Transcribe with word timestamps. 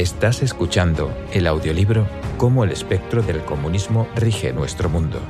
Estás 0.00 0.42
escuchando 0.42 1.12
el 1.30 1.46
audiolibro 1.46 2.06
Cómo 2.38 2.64
el 2.64 2.72
espectro 2.72 3.20
del 3.20 3.44
comunismo 3.44 4.08
rige 4.16 4.50
nuestro 4.50 4.88
mundo, 4.88 5.20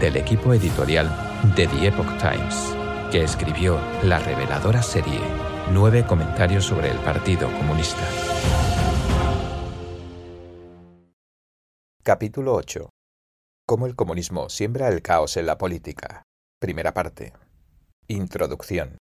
del 0.00 0.16
equipo 0.16 0.52
editorial 0.52 1.08
de 1.54 1.68
The 1.68 1.86
Epoch 1.86 2.18
Times, 2.18 2.74
que 3.12 3.22
escribió 3.22 3.78
la 4.02 4.18
reveladora 4.18 4.82
serie 4.82 5.20
Nueve 5.70 6.04
comentarios 6.04 6.64
sobre 6.64 6.90
el 6.90 6.98
Partido 6.98 7.46
Comunista. 7.52 8.02
Capítulo 12.02 12.54
8. 12.54 12.90
Cómo 13.64 13.86
el 13.86 13.94
comunismo 13.94 14.48
siembra 14.48 14.88
el 14.88 15.02
caos 15.02 15.36
en 15.36 15.46
la 15.46 15.56
política. 15.56 16.24
Primera 16.58 16.92
parte. 16.94 17.32
Introducción. 18.08 18.99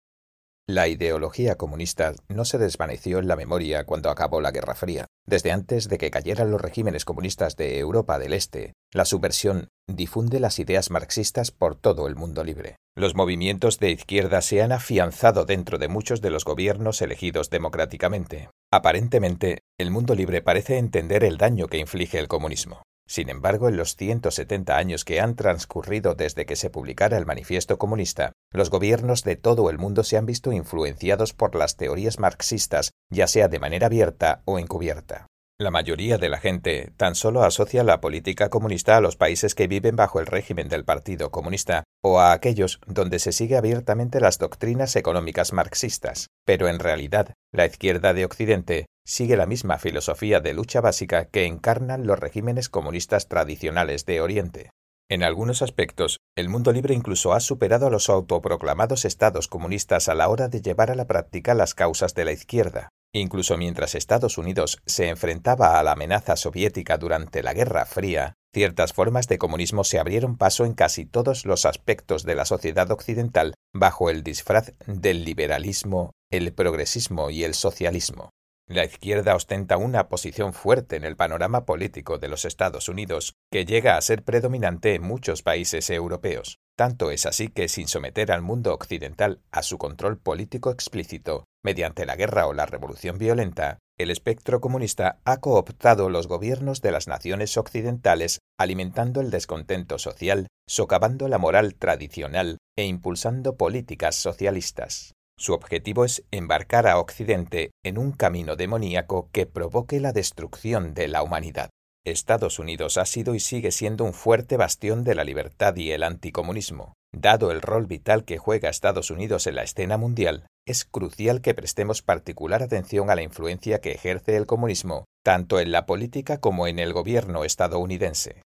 La 0.68 0.86
ideología 0.86 1.56
comunista 1.56 2.14
no 2.28 2.44
se 2.44 2.56
desvaneció 2.56 3.18
en 3.18 3.26
la 3.26 3.34
memoria 3.34 3.84
cuando 3.84 4.10
acabó 4.10 4.40
la 4.40 4.52
Guerra 4.52 4.76
Fría. 4.76 5.06
Desde 5.26 5.50
antes 5.50 5.88
de 5.88 5.98
que 5.98 6.12
cayeran 6.12 6.52
los 6.52 6.60
regímenes 6.60 7.04
comunistas 7.04 7.56
de 7.56 7.80
Europa 7.80 8.20
del 8.20 8.32
Este, 8.32 8.72
la 8.92 9.04
subversión 9.04 9.70
difunde 9.88 10.38
las 10.38 10.60
ideas 10.60 10.90
marxistas 10.90 11.50
por 11.50 11.74
todo 11.74 12.06
el 12.06 12.14
mundo 12.14 12.44
libre. 12.44 12.76
Los 12.96 13.16
movimientos 13.16 13.80
de 13.80 13.90
izquierda 13.90 14.40
se 14.40 14.62
han 14.62 14.70
afianzado 14.70 15.44
dentro 15.46 15.78
de 15.78 15.88
muchos 15.88 16.20
de 16.20 16.30
los 16.30 16.44
gobiernos 16.44 17.02
elegidos 17.02 17.50
democráticamente. 17.50 18.48
Aparentemente, 18.72 19.62
el 19.80 19.90
mundo 19.90 20.14
libre 20.14 20.42
parece 20.42 20.78
entender 20.78 21.24
el 21.24 21.38
daño 21.38 21.66
que 21.66 21.78
inflige 21.78 22.20
el 22.20 22.28
comunismo. 22.28 22.82
Sin 23.12 23.28
embargo, 23.28 23.68
en 23.68 23.76
los 23.76 23.94
170 23.96 24.74
años 24.74 25.04
que 25.04 25.20
han 25.20 25.36
transcurrido 25.36 26.14
desde 26.14 26.46
que 26.46 26.56
se 26.56 26.70
publicara 26.70 27.18
el 27.18 27.26
Manifiesto 27.26 27.76
Comunista, 27.76 28.32
los 28.50 28.70
gobiernos 28.70 29.22
de 29.22 29.36
todo 29.36 29.68
el 29.68 29.76
mundo 29.76 30.02
se 30.02 30.16
han 30.16 30.24
visto 30.24 30.50
influenciados 30.50 31.34
por 31.34 31.54
las 31.54 31.76
teorías 31.76 32.18
marxistas, 32.18 32.92
ya 33.10 33.26
sea 33.26 33.48
de 33.48 33.58
manera 33.58 33.88
abierta 33.88 34.40
o 34.46 34.58
encubierta. 34.58 35.26
La 35.62 35.70
mayoría 35.70 36.18
de 36.18 36.28
la 36.28 36.40
gente 36.40 36.92
tan 36.96 37.14
solo 37.14 37.44
asocia 37.44 37.84
la 37.84 38.00
política 38.00 38.48
comunista 38.48 38.96
a 38.96 39.00
los 39.00 39.14
países 39.14 39.54
que 39.54 39.68
viven 39.68 39.94
bajo 39.94 40.18
el 40.18 40.26
régimen 40.26 40.68
del 40.68 40.84
Partido 40.84 41.30
Comunista 41.30 41.84
o 42.02 42.18
a 42.18 42.32
aquellos 42.32 42.80
donde 42.88 43.20
se 43.20 43.30
sigue 43.30 43.56
abiertamente 43.56 44.18
las 44.18 44.38
doctrinas 44.38 44.96
económicas 44.96 45.52
marxistas. 45.52 46.26
Pero 46.44 46.66
en 46.66 46.80
realidad, 46.80 47.34
la 47.52 47.64
izquierda 47.64 48.12
de 48.12 48.24
Occidente 48.24 48.86
sigue 49.06 49.36
la 49.36 49.46
misma 49.46 49.78
filosofía 49.78 50.40
de 50.40 50.52
lucha 50.52 50.80
básica 50.80 51.26
que 51.26 51.46
encarnan 51.46 52.08
los 52.08 52.18
regímenes 52.18 52.68
comunistas 52.68 53.28
tradicionales 53.28 54.04
de 54.04 54.20
Oriente. 54.20 54.70
En 55.08 55.22
algunos 55.22 55.62
aspectos, 55.62 56.18
el 56.36 56.48
mundo 56.48 56.72
libre 56.72 56.92
incluso 56.92 57.34
ha 57.34 57.38
superado 57.38 57.86
a 57.86 57.90
los 57.90 58.10
autoproclamados 58.10 59.04
estados 59.04 59.46
comunistas 59.46 60.08
a 60.08 60.16
la 60.16 60.28
hora 60.28 60.48
de 60.48 60.60
llevar 60.60 60.90
a 60.90 60.96
la 60.96 61.06
práctica 61.06 61.54
las 61.54 61.74
causas 61.74 62.14
de 62.14 62.24
la 62.24 62.32
izquierda. 62.32 62.88
Incluso 63.14 63.58
mientras 63.58 63.94
Estados 63.94 64.38
Unidos 64.38 64.80
se 64.86 65.08
enfrentaba 65.08 65.78
a 65.78 65.82
la 65.82 65.92
amenaza 65.92 66.36
soviética 66.36 66.96
durante 66.96 67.42
la 67.42 67.52
Guerra 67.52 67.84
Fría, 67.84 68.36
ciertas 68.54 68.94
formas 68.94 69.28
de 69.28 69.36
comunismo 69.36 69.84
se 69.84 69.98
abrieron 69.98 70.38
paso 70.38 70.64
en 70.64 70.72
casi 70.72 71.04
todos 71.04 71.44
los 71.44 71.66
aspectos 71.66 72.22
de 72.22 72.34
la 72.34 72.46
sociedad 72.46 72.90
occidental 72.90 73.54
bajo 73.74 74.08
el 74.08 74.22
disfraz 74.22 74.72
del 74.86 75.24
liberalismo, 75.24 76.12
el 76.30 76.54
progresismo 76.54 77.28
y 77.28 77.44
el 77.44 77.52
socialismo. 77.52 78.30
La 78.66 78.84
izquierda 78.84 79.34
ostenta 79.34 79.76
una 79.76 80.08
posición 80.08 80.54
fuerte 80.54 80.96
en 80.96 81.04
el 81.04 81.16
panorama 81.16 81.66
político 81.66 82.18
de 82.18 82.28
los 82.28 82.46
Estados 82.46 82.88
Unidos, 82.88 83.34
que 83.50 83.66
llega 83.66 83.98
a 83.98 84.00
ser 84.00 84.22
predominante 84.22 84.94
en 84.94 85.02
muchos 85.02 85.42
países 85.42 85.90
europeos. 85.90 86.58
Tanto 86.76 87.10
es 87.10 87.26
así 87.26 87.48
que, 87.48 87.68
sin 87.68 87.86
someter 87.86 88.32
al 88.32 88.42
mundo 88.42 88.72
occidental 88.72 89.40
a 89.50 89.62
su 89.62 89.78
control 89.78 90.18
político 90.18 90.70
explícito, 90.70 91.44
mediante 91.62 92.06
la 92.06 92.16
guerra 92.16 92.46
o 92.46 92.54
la 92.54 92.66
revolución 92.66 93.18
violenta, 93.18 93.78
el 93.98 94.10
espectro 94.10 94.60
comunista 94.60 95.20
ha 95.24 95.36
cooptado 95.38 96.08
los 96.08 96.26
gobiernos 96.26 96.80
de 96.80 96.90
las 96.90 97.08
naciones 97.08 97.56
occidentales, 97.56 98.40
alimentando 98.58 99.20
el 99.20 99.30
descontento 99.30 99.98
social, 99.98 100.48
socavando 100.66 101.28
la 101.28 101.38
moral 101.38 101.74
tradicional 101.74 102.58
e 102.76 102.86
impulsando 102.86 103.56
políticas 103.56 104.16
socialistas. 104.16 105.12
Su 105.38 105.52
objetivo 105.52 106.04
es 106.04 106.24
embarcar 106.30 106.86
a 106.86 106.98
Occidente 106.98 107.70
en 107.84 107.98
un 107.98 108.12
camino 108.12 108.56
demoníaco 108.56 109.28
que 109.32 109.46
provoque 109.46 110.00
la 110.00 110.12
destrucción 110.12 110.94
de 110.94 111.08
la 111.08 111.22
humanidad. 111.22 111.70
Estados 112.04 112.58
Unidos 112.58 112.98
ha 112.98 113.06
sido 113.06 113.34
y 113.34 113.40
sigue 113.40 113.70
siendo 113.70 114.04
un 114.04 114.12
fuerte 114.12 114.56
bastión 114.56 115.04
de 115.04 115.14
la 115.14 115.22
libertad 115.22 115.76
y 115.76 115.92
el 115.92 116.02
anticomunismo. 116.02 116.94
Dado 117.12 117.52
el 117.52 117.62
rol 117.62 117.86
vital 117.86 118.24
que 118.24 118.38
juega 118.38 118.70
Estados 118.70 119.10
Unidos 119.10 119.46
en 119.46 119.54
la 119.54 119.62
escena 119.62 119.98
mundial, 119.98 120.46
es 120.66 120.84
crucial 120.84 121.40
que 121.42 121.54
prestemos 121.54 122.02
particular 122.02 122.62
atención 122.62 123.10
a 123.10 123.14
la 123.14 123.22
influencia 123.22 123.80
que 123.80 123.92
ejerce 123.92 124.36
el 124.36 124.46
comunismo, 124.46 125.04
tanto 125.22 125.60
en 125.60 125.70
la 125.70 125.86
política 125.86 126.38
como 126.38 126.66
en 126.66 126.78
el 126.78 126.92
gobierno 126.92 127.44
estadounidense. 127.44 128.42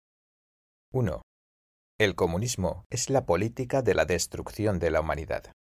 1. 0.91 1.22
El 1.97 2.16
comunismo 2.16 2.83
es 2.89 3.09
la 3.09 3.25
política 3.25 3.81
de 3.81 3.93
la 3.93 4.05
destrucción 4.05 4.79
de 4.79 4.91
la 4.91 4.99
humanidad. 4.99 5.53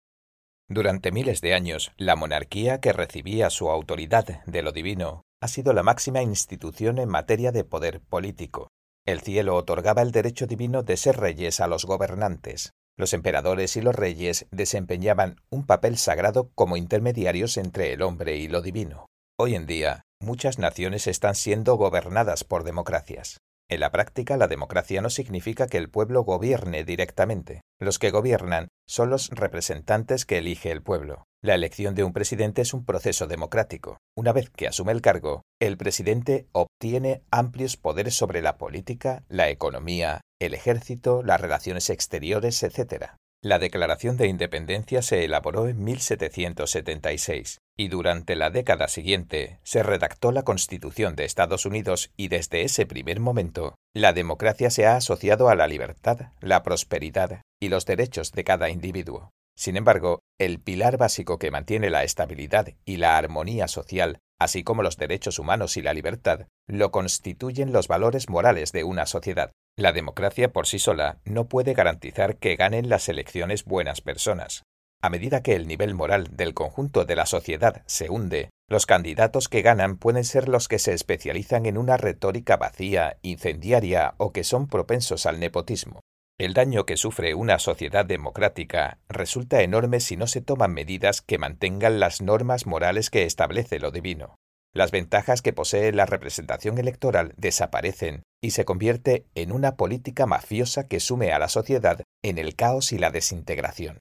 Durante 0.68 1.12
miles 1.12 1.40
de 1.42 1.54
años, 1.54 1.92
la 1.98 2.16
monarquía 2.16 2.80
que 2.80 2.92
recibía 2.92 3.50
su 3.50 3.68
autoridad 3.68 4.42
de 4.46 4.62
lo 4.62 4.72
divino 4.72 5.22
ha 5.40 5.48
sido 5.48 5.74
la 5.74 5.82
máxima 5.82 6.22
institución 6.22 6.98
en 6.98 7.10
materia 7.10 7.52
de 7.52 7.64
poder 7.64 8.00
político. 8.00 8.68
El 9.06 9.20
cielo 9.20 9.56
otorgaba 9.56 10.00
el 10.00 10.10
derecho 10.10 10.46
divino 10.46 10.82
de 10.82 10.96
ser 10.96 11.18
reyes 11.18 11.60
a 11.60 11.66
los 11.66 11.84
gobernantes. 11.84 12.72
Los 12.96 13.12
emperadores 13.12 13.76
y 13.76 13.82
los 13.82 13.94
reyes 13.94 14.46
desempeñaban 14.50 15.36
un 15.50 15.66
papel 15.66 15.98
sagrado 15.98 16.50
como 16.54 16.78
intermediarios 16.78 17.58
entre 17.58 17.92
el 17.92 18.00
hombre 18.00 18.36
y 18.36 18.48
lo 18.48 18.62
divino. 18.62 19.06
Hoy 19.38 19.56
en 19.56 19.66
día, 19.66 20.02
muchas 20.20 20.58
naciones 20.58 21.06
están 21.06 21.34
siendo 21.34 21.74
gobernadas 21.74 22.44
por 22.44 22.64
democracias. 22.64 23.38
En 23.70 23.80
la 23.80 23.90
práctica, 23.90 24.36
la 24.36 24.46
democracia 24.46 25.00
no 25.00 25.08
significa 25.08 25.66
que 25.66 25.78
el 25.78 25.88
pueblo 25.88 26.22
gobierne 26.22 26.84
directamente. 26.84 27.62
Los 27.80 27.98
que 27.98 28.10
gobiernan 28.10 28.68
son 28.86 29.10
los 29.10 29.30
representantes 29.30 30.26
que 30.26 30.38
elige 30.38 30.70
el 30.70 30.82
pueblo. 30.82 31.24
La 31.42 31.54
elección 31.54 31.94
de 31.94 32.04
un 32.04 32.12
presidente 32.12 32.62
es 32.62 32.74
un 32.74 32.84
proceso 32.84 33.26
democrático. 33.26 33.98
Una 34.16 34.32
vez 34.32 34.50
que 34.50 34.66
asume 34.66 34.92
el 34.92 35.02
cargo, 35.02 35.42
el 35.60 35.76
presidente 35.76 36.46
obtiene 36.52 37.22
amplios 37.30 37.76
poderes 37.76 38.14
sobre 38.14 38.42
la 38.42 38.58
política, 38.58 39.24
la 39.28 39.48
economía, 39.48 40.20
el 40.40 40.54
ejército, 40.54 41.22
las 41.22 41.40
relaciones 41.40 41.90
exteriores, 41.90 42.62
etc. 42.62 43.16
La 43.44 43.58
Declaración 43.58 44.16
de 44.16 44.26
Independencia 44.26 45.02
se 45.02 45.22
elaboró 45.22 45.68
en 45.68 45.84
1776 45.84 47.60
y 47.76 47.88
durante 47.88 48.36
la 48.36 48.48
década 48.48 48.88
siguiente 48.88 49.58
se 49.64 49.82
redactó 49.82 50.32
la 50.32 50.44
Constitución 50.44 51.14
de 51.14 51.26
Estados 51.26 51.66
Unidos 51.66 52.10
y 52.16 52.28
desde 52.28 52.62
ese 52.62 52.86
primer 52.86 53.20
momento 53.20 53.74
la 53.92 54.14
democracia 54.14 54.70
se 54.70 54.86
ha 54.86 54.96
asociado 54.96 55.50
a 55.50 55.56
la 55.56 55.66
libertad, 55.66 56.32
la 56.40 56.62
prosperidad 56.62 57.42
y 57.60 57.68
los 57.68 57.84
derechos 57.84 58.32
de 58.32 58.44
cada 58.44 58.70
individuo. 58.70 59.30
Sin 59.54 59.76
embargo, 59.76 60.20
el 60.38 60.58
pilar 60.58 60.96
básico 60.96 61.38
que 61.38 61.50
mantiene 61.50 61.90
la 61.90 62.02
estabilidad 62.02 62.68
y 62.86 62.96
la 62.96 63.18
armonía 63.18 63.68
social, 63.68 64.20
así 64.44 64.62
como 64.62 64.82
los 64.82 64.96
derechos 64.96 65.38
humanos 65.38 65.76
y 65.76 65.82
la 65.82 65.92
libertad, 65.92 66.46
lo 66.68 66.90
constituyen 66.90 67.72
los 67.72 67.88
valores 67.88 68.28
morales 68.28 68.72
de 68.72 68.84
una 68.84 69.06
sociedad. 69.06 69.50
La 69.76 69.92
democracia 69.92 70.52
por 70.52 70.66
sí 70.66 70.78
sola 70.78 71.18
no 71.24 71.48
puede 71.48 71.74
garantizar 71.74 72.36
que 72.36 72.54
ganen 72.54 72.88
las 72.88 73.08
elecciones 73.08 73.64
buenas 73.64 74.00
personas. 74.00 74.62
A 75.02 75.10
medida 75.10 75.42
que 75.42 75.54
el 75.54 75.66
nivel 75.66 75.94
moral 75.94 76.28
del 76.36 76.54
conjunto 76.54 77.04
de 77.04 77.16
la 77.16 77.26
sociedad 77.26 77.82
se 77.86 78.08
hunde, 78.08 78.50
los 78.68 78.86
candidatos 78.86 79.48
que 79.48 79.62
ganan 79.62 79.98
pueden 79.98 80.24
ser 80.24 80.48
los 80.48 80.68
que 80.68 80.78
se 80.78 80.94
especializan 80.94 81.66
en 81.66 81.76
una 81.76 81.96
retórica 81.96 82.56
vacía, 82.56 83.18
incendiaria 83.20 84.14
o 84.16 84.32
que 84.32 84.44
son 84.44 84.66
propensos 84.68 85.26
al 85.26 85.40
nepotismo. 85.40 86.00
El 86.38 86.52
daño 86.52 86.84
que 86.84 86.96
sufre 86.96 87.34
una 87.34 87.60
sociedad 87.60 88.04
democrática 88.04 88.98
resulta 89.08 89.62
enorme 89.62 90.00
si 90.00 90.16
no 90.16 90.26
se 90.26 90.40
toman 90.40 90.74
medidas 90.74 91.22
que 91.22 91.38
mantengan 91.38 92.00
las 92.00 92.20
normas 92.20 92.66
morales 92.66 93.08
que 93.08 93.22
establece 93.22 93.78
lo 93.78 93.92
divino. 93.92 94.34
Las 94.74 94.90
ventajas 94.90 95.42
que 95.42 95.52
posee 95.52 95.92
la 95.92 96.06
representación 96.06 96.78
electoral 96.78 97.34
desaparecen 97.36 98.24
y 98.42 98.50
se 98.50 98.64
convierte 98.64 99.28
en 99.36 99.52
una 99.52 99.76
política 99.76 100.26
mafiosa 100.26 100.88
que 100.88 100.98
sume 100.98 101.30
a 101.32 101.38
la 101.38 101.48
sociedad 101.48 102.02
en 102.24 102.38
el 102.38 102.56
caos 102.56 102.90
y 102.90 102.98
la 102.98 103.12
desintegración. 103.12 104.00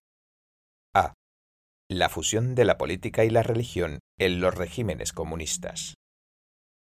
A. 0.96 1.14
La 1.88 2.10
fusión 2.10 2.56
de 2.56 2.66
la 2.66 2.80
política 2.80 3.24
y 3.24 3.30
la 3.30 3.44
religión 3.44 4.00
en 4.18 4.42
los 4.42 4.56
regímenes 4.56 5.14
comunistas. 5.14 5.94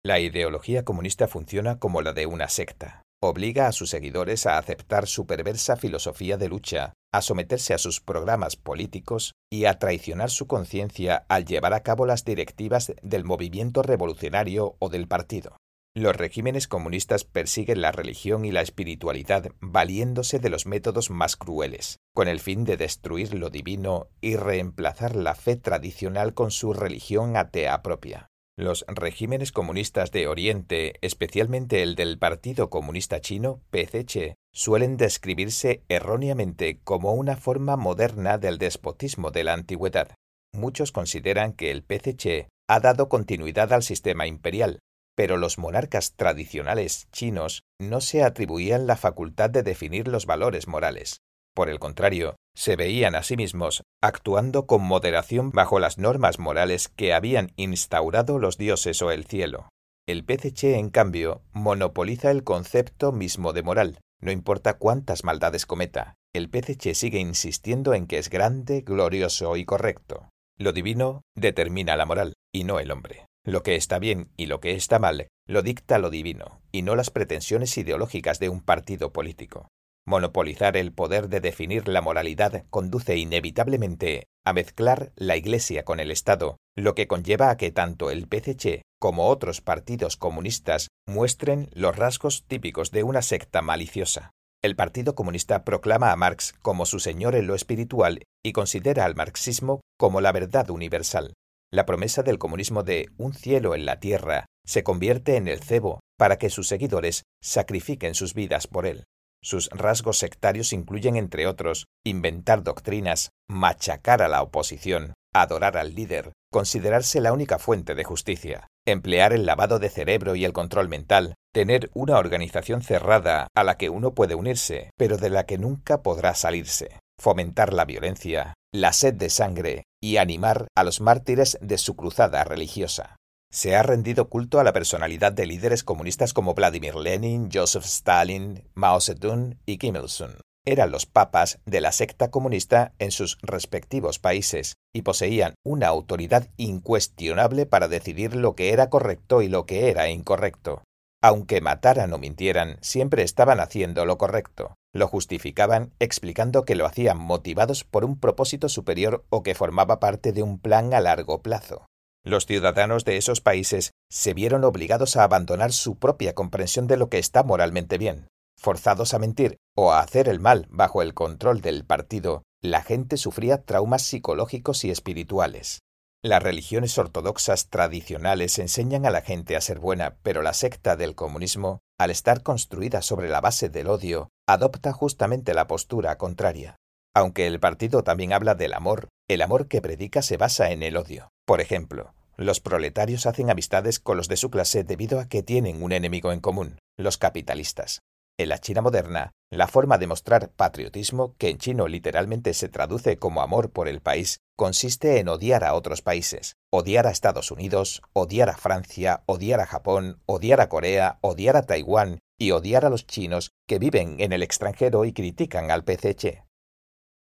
La 0.05 0.21
ideología 0.21 0.85
comunista 0.85 1.27
funciona 1.27 1.79
como 1.79 2.03
la 2.03 2.13
de 2.13 2.27
una 2.27 2.49
secta. 2.51 3.03
Obliga 3.21 3.67
a 3.67 3.73
sus 3.73 3.91
seguidores 3.91 4.47
a 4.47 4.59
aceptar 4.59 5.09
su 5.09 5.27
perversa 5.27 5.75
filosofía 5.75 6.37
de 6.37 6.49
lucha, 6.49 6.93
a 7.13 7.21
someterse 7.21 7.75
a 7.75 7.79
sus 7.79 8.01
programas 8.01 8.55
políticos 8.55 9.35
y 9.51 9.65
a 9.65 9.81
traicionar 9.81 10.31
su 10.31 10.47
conciencia 10.47 11.27
al 11.29 11.45
llevar 11.45 11.75
a 11.75 11.83
cabo 11.83 12.07
las 12.07 12.25
directivas 12.25 12.93
del 13.03 13.25
movimiento 13.25 13.83
revolucionario 13.83 14.77
o 14.79 14.89
del 14.89 15.09
partido. 15.09 15.57
Los 15.97 16.15
regímenes 16.15 16.69
comunistas 16.69 17.25
persiguen 17.25 17.81
la 17.81 17.91
religión 17.91 18.45
y 18.45 18.53
la 18.53 18.61
espiritualidad 18.61 19.51
valiéndose 19.59 20.39
de 20.39 20.51
los 20.51 20.67
métodos 20.67 21.11
más 21.11 21.35
crueles, 21.35 21.97
con 22.15 22.29
el 22.29 22.39
fin 22.39 22.65
de 22.65 22.77
destruir 22.77 23.35
lo 23.35 23.51
divino 23.51 24.07
y 24.21 24.37
reemplazar 24.37 25.17
la 25.17 25.35
fe 25.35 25.57
tradicional 25.57 26.35
con 26.35 26.53
su 26.53 26.73
religión 26.73 27.37
atea 27.37 27.83
propia. 27.83 28.29
Los 28.59 28.85
regímenes 28.89 29.53
comunistas 29.53 30.11
de 30.11 30.27
Oriente, 30.27 30.95
especialmente 31.01 31.85
el 31.85 31.95
del 31.95 32.19
Partido 32.19 32.71
Comunista 32.71 33.21
Chino, 33.21 33.61
PCC, 33.71 34.35
suelen 34.53 34.97
describirse 34.97 35.85
erróneamente 35.89 36.81
como 36.83 37.13
una 37.13 37.37
forma 37.37 37.77
moderna 37.77 38.37
del 38.37 38.59
despotismo 38.59 39.31
de 39.31 39.45
la 39.45 39.53
antigüedad. 39.53 40.13
Muchos 40.53 40.91
consideran 40.91 41.53
que 41.53 41.71
el 41.71 41.85
PCC 41.85 42.49
ha 42.69 42.81
dado 42.81 43.09
continuidad 43.09 43.73
al 43.73 43.85
sistema 43.85 44.27
imperial, 44.27 44.81
pero 45.15 45.37
los 45.37 45.57
monarcas 45.59 46.15
tradicionales 46.17 47.07
chinos 47.13 47.63
no 47.81 48.01
se 48.01 48.25
atribuían 48.25 48.89
la 48.89 48.97
facultad 48.97 49.51
de 49.51 49.63
definir 49.63 50.09
los 50.09 50.27
valores 50.27 50.67
morales. 50.67 51.21
Por 51.59 51.71
el 51.71 51.81
contrario, 51.81 52.37
se 52.55 52.77
veían 52.77 53.17
a 53.17 53.25
sí 53.25 53.37
mismos 53.37 53.83
actuando 54.01 54.67
con 54.69 54.81
moderación 54.81 55.51
bajo 55.51 55.81
las 55.81 55.99
normas 55.99 56.39
morales 56.39 56.87
que 56.87 57.13
habían 57.13 57.51
instaurado 57.57 58.39
los 58.39 58.59
dioses 58.59 59.03
o 59.03 59.11
el 59.11 59.25
cielo. 59.25 59.69
El 60.07 60.25
PCC, 60.25 60.79
en 60.79 60.89
cambio, 60.91 61.43
monopoliza 61.51 62.31
el 62.31 62.45
concepto 62.45 63.11
mismo 63.11 63.53
de 63.53 63.65
moral, 63.65 63.99
no 64.21 64.31
importa 64.31 64.75
cuántas 64.75 65.25
maldades 65.25 65.67
cometa. 65.67 66.15
El 66.33 66.49
PCC 66.49 66.95
sigue 66.95 67.19
insistiendo 67.19 67.93
en 67.93 68.07
que 68.07 68.19
es 68.19 68.31
grande, 68.31 68.83
glorioso 68.83 69.57
y 69.57 69.65
correcto. 69.65 70.29
Lo 70.61 70.71
divino 70.73 71.23
determina 71.35 71.97
la 71.97 72.07
moral, 72.07 72.35
y 72.55 72.63
no 72.63 72.79
el 72.79 72.93
hombre. 72.93 73.27
Lo 73.45 73.65
que 73.65 73.75
está 73.75 73.99
bien 73.99 74.31
y 74.37 74.47
lo 74.47 74.61
que 74.61 74.77
está 74.77 75.01
mal 75.01 75.27
lo 75.49 75.63
dicta 75.63 75.99
lo 75.99 76.11
divino, 76.11 76.61
y 76.71 76.83
no 76.83 76.95
las 76.95 77.11
pretensiones 77.11 77.77
ideológicas 77.79 78.39
de 78.39 78.49
un 78.49 78.61
partido 78.61 79.13
político. 79.13 79.67
Monopolizar 80.09 80.79
el 80.79 80.91
poder 80.91 81.29
de 81.29 81.41
definir 81.41 81.87
la 81.87 82.01
moralidad 82.01 82.65
conduce 82.71 83.19
inevitablemente 83.19 84.25
a 84.43 84.55
mezclar 84.55 85.13
la 85.17 85.37
Iglesia 85.37 85.85
con 85.85 86.01
el 86.01 86.11
Estado, 86.11 86.57
lo 86.75 86.95
que 86.95 87.07
conlleva 87.07 87.51
a 87.51 87.59
que 87.59 87.73
tanto 87.73 88.11
el 88.11 88.27
PCC 88.27 88.81
como 88.99 89.29
otros 89.29 89.61
partidos 89.61 90.17
comunistas 90.17 90.89
muestren 91.07 91.69
los 91.75 91.95
rasgos 91.95 92.45
típicos 92.49 92.91
de 92.91 93.03
una 93.03 93.21
secta 93.21 93.61
maliciosa. 93.61 94.31
El 94.63 94.77
Partido 94.77 95.15
Comunista 95.15 95.63
proclama 95.63 96.11
a 96.11 96.17
Marx 96.17 96.55
como 96.63 96.87
su 96.87 97.01
señor 97.01 97.35
en 97.35 97.47
lo 97.47 97.55
espiritual 97.55 98.23
y 98.43 98.53
considera 98.53 99.05
al 99.05 99.15
marxismo 99.15 99.83
como 99.99 100.23
la 100.23 100.33
verdad 100.33 100.71
universal. 100.71 101.35
La 101.71 101.85
promesa 101.85 102.23
del 102.23 102.39
comunismo 102.39 102.83
de 102.83 103.11
un 103.19 103.35
cielo 103.35 103.75
en 103.75 103.85
la 103.85 104.01
tierra 104.01 104.47
se 104.65 104.83
convierte 104.83 105.37
en 105.37 105.49
el 105.49 105.63
cebo 105.63 106.01
para 106.17 106.39
que 106.39 106.49
sus 106.49 106.67
seguidores 106.67 107.25
sacrifiquen 107.43 108.15
sus 108.15 108.33
vidas 108.33 108.67
por 108.67 108.87
él. 108.87 109.05
Sus 109.43 109.69
rasgos 109.71 110.19
sectarios 110.19 110.73
incluyen, 110.73 111.17
entre 111.17 111.47
otros, 111.47 111.87
inventar 112.05 112.63
doctrinas, 112.63 113.31
machacar 113.49 114.23
a 114.23 114.29
la 114.29 114.43
oposición, 114.43 115.15
adorar 115.35 115.77
al 115.77 115.95
líder, 115.95 116.33
considerarse 116.51 117.21
la 117.21 117.33
única 117.33 117.59
fuente 117.59 117.95
de 117.95 118.05
justicia, 118.05 118.67
emplear 118.87 119.33
el 119.33 119.47
lavado 119.47 119.79
de 119.79 119.91
cerebro 119.91 120.35
y 120.35 120.45
el 120.45 120.53
control 120.53 120.89
mental, 120.89 121.35
tener 121.53 121.91
una 121.95 122.19
organización 122.19 122.83
cerrada 122.83 123.49
a 123.55 123.65
la 123.65 123.77
que 123.77 123.91
uno 123.91 124.15
puede 124.15 124.35
unirse, 124.35 124.91
pero 124.97 125.19
de 125.19 125.31
la 125.31 125.47
que 125.47 125.59
nunca 125.59 126.03
podrá 126.03 126.35
salirse, 126.35 126.99
fomentar 127.21 127.73
la 127.73 127.85
violencia, 127.85 128.55
la 128.73 128.93
sed 128.93 129.15
de 129.15 129.31
sangre 129.31 129.85
y 130.01 130.17
animar 130.17 130.69
a 130.77 130.85
los 130.85 131.01
mártires 131.01 131.59
de 131.61 131.79
su 131.79 131.97
cruzada 131.97 132.45
religiosa. 132.45 133.18
Se 133.51 133.75
ha 133.75 133.83
rendido 133.83 134.29
culto 134.29 134.61
a 134.61 134.65
la 134.65 134.75
personalidad 134.75 135.33
de 135.33 135.47
líderes 135.47 135.83
comunistas 135.83 136.35
como 136.35 136.55
Vladimir 136.55 136.95
Lenin, 136.95 137.49
Joseph 137.53 137.85
Stalin, 137.85 138.63
Mao 138.75 139.01
Zedong 139.01 139.57
y 139.65 139.79
Kim 139.79 139.97
Il-sung. 139.97 140.33
Eran 140.67 140.91
los 140.91 141.07
papas 141.07 141.59
de 141.65 141.81
la 141.81 141.93
secta 141.93 142.31
comunista 142.31 142.93
en 142.99 143.11
sus 143.11 143.39
respectivos 143.41 144.19
países 144.19 144.75
y 144.93 145.01
poseían 145.01 145.55
una 145.65 145.89
autoridad 145.89 146.49
incuestionable 146.59 147.65
para 147.65 147.89
decidir 147.89 148.37
lo 148.37 148.55
que 148.55 148.75
era 148.75 148.91
correcto 148.91 149.41
y 149.41 149.49
lo 149.49 149.65
que 149.65 149.89
era 149.89 150.11
incorrecto. 150.11 150.83
Aunque 151.23 151.63
mataran 151.63 152.13
o 152.13 152.19
mintieran, 152.19 152.77
siempre 152.83 153.23
estaban 153.23 153.61
haciendo 153.61 154.05
lo 154.05 154.19
correcto. 154.19 154.75
Lo 154.93 155.09
justificaban 155.09 155.95
explicando 156.01 156.67
que 156.67 156.75
lo 156.75 156.85
hacían 156.85 157.17
motivados 157.17 157.85
por 157.85 158.05
un 158.05 158.21
propósito 158.21 158.69
superior 158.69 159.25
o 159.31 159.43
que 159.43 159.55
formaba 159.55 160.01
parte 160.01 160.33
de 160.33 160.43
un 160.43 160.59
plan 160.59 160.93
a 160.93 161.01
largo 161.01 161.41
plazo. 161.41 161.87
Los 162.29 162.45
ciudadanos 162.45 163.07
de 163.07 163.17
esos 163.17 163.41
países 163.41 163.93
se 164.11 164.35
vieron 164.35 164.63
obligados 164.63 165.17
a 165.17 165.25
abandonar 165.25 165.73
su 165.73 165.97
propia 165.97 166.35
comprensión 166.35 166.87
de 166.87 166.99
lo 166.99 167.09
que 167.09 167.17
está 167.17 167.43
moralmente 167.43 167.97
bien. 167.97 168.29
Forzados 168.61 169.15
a 169.15 169.19
mentir 169.19 169.57
o 169.75 169.93
a 169.93 170.01
hacer 170.01 170.29
el 170.29 170.39
mal 170.39 170.67
bajo 170.69 171.01
el 171.01 171.15
control 171.15 171.63
del 171.63 171.87
partido, 171.87 172.43
la 172.63 172.83
gente 172.83 173.17
sufría 173.17 173.63
traumas 173.63 174.03
psicológicos 174.03 174.85
y 174.85 174.91
espirituales. 174.91 175.79
Las 176.23 176.43
religiones 176.43 176.99
ortodoxas 176.99 177.71
tradicionales 177.71 178.59
enseñan 178.59 179.07
a 179.07 179.11
la 179.11 179.23
gente 179.23 179.57
a 179.57 179.63
ser 179.63 179.79
buena, 179.79 180.19
pero 180.23 180.43
la 180.43 180.53
secta 180.53 180.97
del 180.97 181.15
comunismo, 181.15 181.79
al 181.99 182.11
estar 182.11 182.43
construida 182.43 183.01
sobre 183.01 183.31
la 183.31 183.41
base 183.41 183.71
del 183.71 183.87
odio, 183.87 184.29
adopta 184.47 184.93
justamente 184.93 185.55
la 185.55 185.67
postura 185.67 186.19
contraria. 186.19 186.77
Aunque 187.17 187.47
el 187.47 187.59
partido 187.59 188.03
también 188.03 188.35
habla 188.35 188.55
del 188.55 188.75
amor, 188.75 189.09
el 189.31 189.41
amor 189.41 189.67
que 189.67 189.81
predica 189.81 190.21
se 190.21 190.37
basa 190.37 190.73
en 190.73 190.83
el 190.83 190.99
odio. 190.99 191.31
Por 191.47 191.63
ejemplo, 191.63 192.13
los 192.39 192.61
proletarios 192.61 193.27
hacen 193.27 193.51
amistades 193.51 193.99
con 193.99 194.17
los 194.17 194.29
de 194.29 194.37
su 194.37 194.49
clase 194.49 194.85
debido 194.85 195.19
a 195.19 195.29
que 195.29 195.43
tienen 195.43 195.83
un 195.83 195.91
enemigo 195.91 196.31
en 196.31 196.41
común, 196.41 196.79
los 196.97 197.19
capitalistas. 197.19 198.01
En 198.39 198.51
la 198.51 198.59
China 198.59 198.81
moderna, 198.81 199.33
la 199.51 199.67
forma 199.67 199.99
de 199.99 200.07
mostrar 200.07 200.51
patriotismo, 200.51 201.35
que 201.39 201.49
en 201.49 201.59
chino 201.59 201.89
literalmente 201.89 202.55
se 202.55 202.69
traduce 202.69 203.17
como 203.17 203.43
amor 203.43 203.73
por 203.73 203.89
el 203.89 204.01
país, 204.01 204.39
consiste 204.57 205.19
en 205.19 205.29
odiar 205.29 205.65
a 205.65 205.75
otros 205.75 206.01
países, 206.01 206.55
odiar 206.71 207.09
a 207.09 207.11
Estados 207.11 207.51
Unidos, 207.51 208.03
odiar 208.13 208.51
a 208.51 208.57
Francia, 208.57 209.25
odiar 209.27 209.59
a 209.59 209.67
Japón, 209.67 210.23
odiar 210.25 210.61
a 210.61 210.69
Corea, 210.69 211.19
odiar 211.23 211.57
a 211.57 211.63
Taiwán 211.63 212.21
y 212.39 212.53
odiar 212.53 212.85
a 212.85 212.91
los 212.91 213.05
chinos 213.05 213.51
que 213.67 213.81
viven 213.81 214.21
en 214.21 214.33
el 214.33 214.45
extranjero 214.45 215.05
y 215.05 215.13
critican 215.13 215.73
al 215.73 215.83
PCC. 215.83 216.45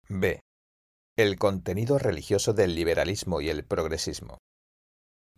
B. 0.08 0.38
El 1.16 1.36
contenido 1.36 1.98
religioso 1.98 2.52
del 2.52 2.76
liberalismo 2.76 3.40
y 3.40 3.48
el 3.48 3.64
progresismo. 3.64 4.38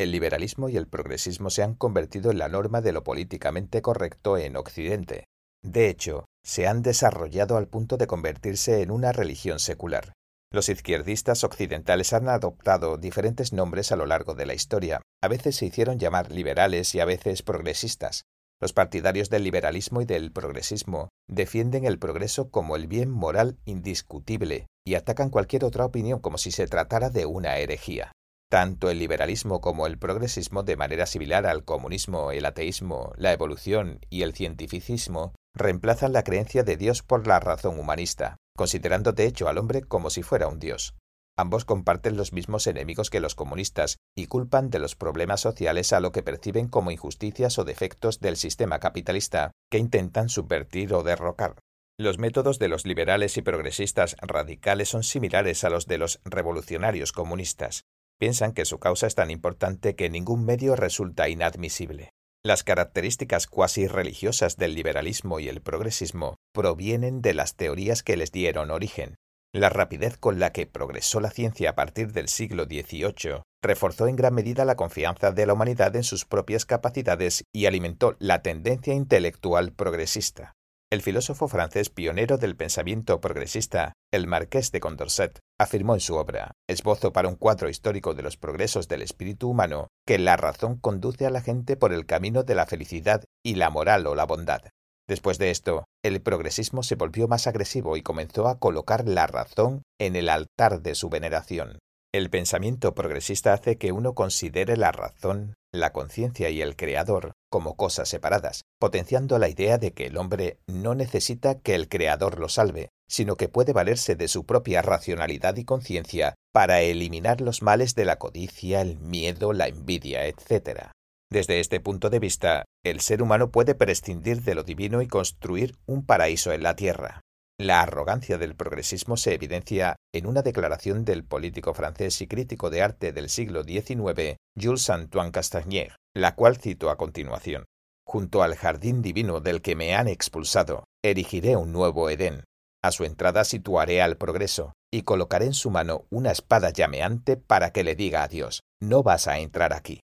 El 0.01 0.13
liberalismo 0.13 0.71
y 0.71 0.79
el 0.79 0.89
progresismo 0.89 1.51
se 1.51 1.63
han 1.63 1.75
convertido 1.75 2.31
en 2.31 2.39
la 2.39 2.49
norma 2.49 2.81
de 2.81 2.93
lo 2.93 3.05
políticamente 3.05 3.83
correcto 3.83 4.39
en 4.39 4.57
Occidente. 4.57 5.27
De 5.63 5.91
hecho, 5.91 6.25
se 6.43 6.67
han 6.67 6.81
desarrollado 6.81 7.59
al 7.59 7.69
punto 7.69 7.99
de 7.99 8.07
convertirse 8.07 8.81
en 8.81 8.93
una 8.93 9.13
religión 9.13 9.59
secular. 9.59 10.15
Los 10.51 10.71
izquierdistas 10.71 11.45
occidentales 11.45 12.15
han 12.15 12.31
adoptado 12.31 12.97
diferentes 12.97 13.53
nombres 13.53 13.93
a 13.93 13.97
lo 13.97 14.07
largo 14.07 14.35
de 14.35 14.47
la 14.47 14.55
historia. 14.55 15.03
A 15.23 15.29
veces 15.29 15.57
se 15.57 15.67
hicieron 15.67 15.99
llamar 15.99 16.33
liberales 16.33 16.95
y 16.95 17.01
a 17.01 17.05
veces 17.05 17.43
progresistas. 17.43 18.25
Los 18.59 18.73
partidarios 18.73 19.29
del 19.29 19.45
liberalismo 19.45 20.01
y 20.01 20.07
del 20.07 20.33
progresismo 20.33 21.11
defienden 21.29 21.85
el 21.85 21.99
progreso 21.99 22.49
como 22.51 22.75
el 22.75 22.87
bien 22.87 23.11
moral 23.11 23.59
indiscutible 23.67 24.67
y 24.87 24.95
atacan 24.95 25.29
cualquier 25.29 25.67
otra 25.67 25.85
opinión 25.85 26.21
como 26.21 26.39
si 26.39 26.53
se 26.53 26.67
tratara 26.67 27.11
de 27.11 27.27
una 27.27 27.59
herejía. 27.59 28.13
Tanto 28.51 28.91
el 28.91 28.99
liberalismo 28.99 29.61
como 29.61 29.87
el 29.87 29.97
progresismo, 29.97 30.65
de 30.65 30.75
manera 30.75 31.07
similar 31.07 31.47
al 31.47 31.65
comunismo, 31.65 32.33
el 32.33 32.45
ateísmo, 32.45 33.13
la 33.17 33.33
evolución 33.33 34.01
y 34.11 34.23
el 34.23 34.35
cientificismo, 34.35 35.35
reemplazan 35.55 36.13
la 36.13 36.25
creencia 36.25 36.65
de 36.65 36.77
Dios 36.77 37.05
por 37.05 37.29
la 37.29 37.39
razón 37.39 37.79
humanista, 37.79 38.39
considerando 38.57 39.13
de 39.13 39.27
hecho 39.27 39.49
al 39.49 39.57
hombre 39.57 39.83
como 39.83 40.11
si 40.11 40.25
fuera 40.25 40.49
un 40.49 40.59
Dios. 40.59 40.97
Ambos 41.39 41.65
comparten 41.65 42.17
los 42.17 42.33
mismos 42.33 42.67
enemigos 42.67 43.09
que 43.09 43.21
los 43.21 43.37
comunistas 43.37 43.99
y 44.17 44.27
culpan 44.27 44.69
de 44.69 44.81
los 44.81 44.97
problemas 44.97 45.41
sociales 45.41 45.93
a 45.93 46.01
lo 46.01 46.11
que 46.11 46.25
perciben 46.25 46.67
como 46.67 46.91
injusticias 46.91 47.57
o 47.61 47.65
defectos 47.65 48.19
del 48.19 48.37
sistema 48.37 48.81
capitalista 48.81 49.53
que 49.71 49.79
intentan 49.79 50.29
subvertir 50.29 50.93
o 50.93 51.05
derrocar. 51.05 51.55
Los 52.01 52.19
métodos 52.19 52.59
de 52.59 52.67
los 52.67 52.85
liberales 52.85 53.37
y 53.37 53.43
progresistas 53.43 54.17
radicales 54.21 54.89
son 54.89 55.05
similares 55.05 55.63
a 55.63 55.71
los 55.71 55.87
de 55.87 55.99
los 55.99 56.21
revolucionarios 56.25 57.13
comunistas, 57.13 57.85
Piensan 58.21 58.53
que 58.53 58.67
su 58.67 58.79
causa 58.79 59.07
es 59.07 59.15
tan 59.15 59.31
importante 59.31 59.97
que 59.97 60.11
ningún 60.11 60.45
medio 60.45 60.77
resulta 60.77 61.31
inadmisible. 61.31 62.11
Las 62.45 62.65
características 62.65 63.47
cuasi 63.47 63.87
religiosas 63.87 64.59
del 64.59 64.75
liberalismo 64.75 65.41
y 65.41 65.49
el 65.49 65.63
progresismo 65.63 66.37
provienen 66.53 67.23
de 67.23 67.33
las 67.33 67.57
teorías 67.57 68.03
que 68.03 68.19
les 68.19 68.31
dieron 68.31 68.71
origen. 68.71 69.17
La 69.55 69.71
rapidez 69.71 70.19
con 70.19 70.39
la 70.39 70.53
que 70.53 70.67
progresó 70.67 71.21
la 71.21 71.31
ciencia 71.31 71.71
a 71.71 71.75
partir 71.75 72.13
del 72.13 72.29
siglo 72.29 72.65
XVIII 72.65 73.41
reforzó 73.63 74.07
en 74.07 74.17
gran 74.17 74.35
medida 74.35 74.67
la 74.67 74.77
confianza 74.77 75.33
de 75.33 75.47
la 75.47 75.55
humanidad 75.55 75.97
en 75.97 76.05
sus 76.05 76.27
propias 76.27 76.67
capacidades 76.67 77.45
y 77.55 77.65
alimentó 77.65 78.17
la 78.19 78.43
tendencia 78.43 78.93
intelectual 78.93 79.73
progresista. 79.73 80.53
El 80.93 81.03
filósofo 81.03 81.47
francés 81.47 81.89
pionero 81.89 82.37
del 82.37 82.57
pensamiento 82.57 83.21
progresista, 83.21 83.93
el 84.13 84.27
marqués 84.27 84.73
de 84.73 84.81
Condorcet, 84.81 85.39
afirmó 85.57 85.95
en 85.95 86.01
su 86.01 86.17
obra, 86.17 86.51
Esbozo 86.69 87.13
para 87.13 87.29
un 87.29 87.37
cuadro 87.37 87.69
histórico 87.69 88.13
de 88.15 88.25
los 88.25 88.37
progresos 88.37 88.89
del 88.89 89.03
espíritu 89.03 89.49
humano, 89.49 89.87
que 90.05 90.19
la 90.19 90.37
razón 90.37 90.81
conduce 90.81 91.27
a 91.27 91.31
la 91.31 91.43
gente 91.43 91.77
por 91.77 91.93
el 91.93 92.07
camino 92.07 92.43
de 92.43 92.57
la 92.57 92.67
felicidad 92.67 93.23
y 93.45 93.55
la 93.55 93.71
moral 93.71 94.05
o 94.09 94.17
la 94.17 94.27
bondad. 94.27 94.63
Después 95.07 95.39
de 95.39 95.53
esto, 95.53 95.85
el 96.03 96.23
progresismo 96.23 96.83
se 96.83 96.97
volvió 96.97 97.29
más 97.29 97.47
agresivo 97.47 97.97
y 97.97 98.03
comenzó 98.03 98.49
a 98.49 98.59
colocar 98.59 99.07
la 99.07 99.29
razón 99.29 99.83
en 100.01 100.17
el 100.17 100.29
altar 100.29 100.83
de 100.83 100.97
su 100.97 101.09
veneración. 101.09 101.79
El 102.13 102.29
pensamiento 102.29 102.93
progresista 102.93 103.53
hace 103.53 103.79
que 103.79 103.93
uno 103.93 104.15
considere 104.15 104.77
la 104.77 104.91
razón, 104.91 105.55
la 105.73 105.93
conciencia 105.93 106.51
y 106.51 106.61
el 106.61 106.75
creador 106.75 107.35
como 107.49 107.77
cosas 107.77 108.09
separadas, 108.09 108.63
potenciando 108.81 109.39
la 109.39 109.49
idea 109.49 109.79
de 109.79 109.93
que 109.93 110.07
el 110.07 110.17
hombre 110.17 110.59
no 110.67 110.97
necesita 110.97 111.61
que 111.61 111.77
el 111.77 111.89
creador 111.89 112.41
lo 112.41 112.49
salve, 112.49 112.89
sino 113.09 113.37
que 113.37 113.49
puede 113.49 113.73
valerse 113.73 114.17
de 114.17 114.27
su 114.27 114.45
propia 114.45 114.83
racionalidad 114.83 115.57
y 115.57 115.65
conciencia 115.65 116.35
para 116.53 116.81
eliminar 116.81 117.41
los 117.41 117.63
males 117.63 117.95
de 117.95 118.05
la 118.05 118.19
codicia, 118.19 118.81
el 118.81 118.99
miedo, 118.99 119.53
la 119.53 119.69
envidia, 119.69 120.27
etc. 120.27 120.91
Desde 121.31 121.61
este 121.61 121.79
punto 121.79 122.11
de 122.11 122.19
vista, 122.19 122.65
el 122.85 123.01
ser 123.01 123.23
humano 123.23 123.53
puede 123.53 123.77
prescindir 123.77 124.43
de 124.43 124.57
lo 124.57 124.65
divino 124.65 125.01
y 125.01 125.07
construir 125.07 125.77
un 125.87 126.05
paraíso 126.05 126.53
en 126.53 126.65
la 126.65 126.75
tierra. 126.75 127.21
La 127.61 127.83
arrogancia 127.83 128.39
del 128.39 128.57
progresismo 128.57 129.19
se 129.19 129.35
evidencia 129.35 129.97
en 130.15 130.25
una 130.25 130.41
declaración 130.41 131.05
del 131.05 131.25
político 131.25 131.75
francés 131.75 132.23
y 132.23 132.27
crítico 132.27 132.71
de 132.71 132.81
arte 132.81 133.13
del 133.13 133.29
siglo 133.29 133.65
XIX, 133.65 134.39
Jules 134.59 134.89
Antoine 134.89 135.31
Castagnier, 135.31 135.95
la 136.17 136.35
cual 136.35 136.57
cito 136.57 136.89
a 136.89 136.97
continuación. 136.97 137.67
Junto 138.07 138.43
al 138.43 138.57
jardín 138.57 139.03
divino 139.03 139.41
del 139.41 139.61
que 139.61 139.77
me 139.77 139.95
han 139.95 140.09
expulsado, 140.09 140.85
erigiré 141.05 141.55
un 141.57 141.71
nuevo 141.71 142.09
Edén. 142.09 142.45
A 142.83 142.93
su 142.93 143.05
entrada 143.05 143.45
situaré 143.45 144.01
al 144.01 144.17
progreso 144.17 144.73
y 144.91 145.03
colocaré 145.03 145.45
en 145.45 145.53
su 145.53 145.71
mano 145.71 146.07
una 146.09 146.31
espada 146.31 146.71
llameante 146.71 147.37
para 147.37 147.75
que 147.75 147.85
le 147.85 147.95
diga 147.95 148.23
a 148.23 148.29
Dios, 148.29 148.63
no 148.81 149.03
vas 149.03 149.29
a 149.29 149.39
entrar 149.39 149.75
aquí. 149.75 150.01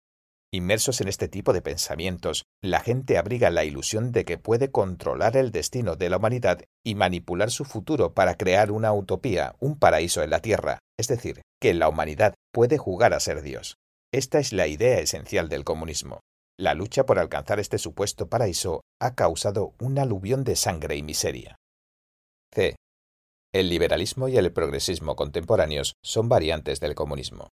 Inmersos 0.55 1.01
en 1.01 1.09
este 1.09 1.27
tipo 1.27 1.51
de 1.51 1.62
pensamientos, 1.62 2.45
la 2.63 2.79
gente 2.79 3.17
abriga 3.17 3.50
la 3.50 3.65
ilusión 3.65 4.13
de 4.13 4.24
que 4.24 4.38
puede 4.38 4.71
controlar 4.71 5.35
el 5.35 5.51
destino 5.51 5.97
de 5.97 6.09
la 6.09 6.15
humanidad 6.15 6.62
y 6.81 6.95
manipular 6.95 7.51
su 7.51 7.65
futuro 7.65 8.13
para 8.13 8.38
crear 8.38 8.71
una 8.71 8.93
utopía, 8.93 9.57
un 9.59 9.77
paraíso 9.77 10.24
en 10.24 10.29
la 10.29 10.39
Tierra, 10.39 10.79
es 10.97 11.09
decir, 11.09 11.41
que 11.59 11.74
la 11.74 11.89
humanidad 11.89 12.35
puede 12.53 12.77
jugar 12.77 13.13
a 13.13 13.19
ser 13.19 13.41
Dios. 13.41 13.75
Esta 14.13 14.39
es 14.39 14.53
la 14.53 14.67
idea 14.67 15.00
esencial 15.00 15.50
del 15.50 15.65
comunismo. 15.65 16.21
La 16.57 16.74
lucha 16.74 17.05
por 17.05 17.19
alcanzar 17.19 17.59
este 17.59 17.77
supuesto 17.77 18.29
paraíso 18.29 18.79
ha 19.01 19.13
causado 19.13 19.74
un 19.81 20.00
aluvión 20.00 20.45
de 20.45 20.55
sangre 20.55 20.95
y 20.95 21.03
miseria. 21.03 21.57
C. 22.53 22.77
El 23.53 23.67
liberalismo 23.67 24.29
y 24.29 24.38
el 24.38 24.53
progresismo 24.53 25.17
contemporáneos 25.17 25.95
son 26.01 26.29
variantes 26.29 26.79
del 26.79 26.95
comunismo. 26.95 27.50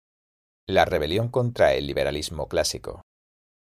La 0.68 0.85
rebelión 0.85 1.28
contra 1.28 1.75
el 1.75 1.87
liberalismo 1.87 2.49
clásico. 2.49 3.02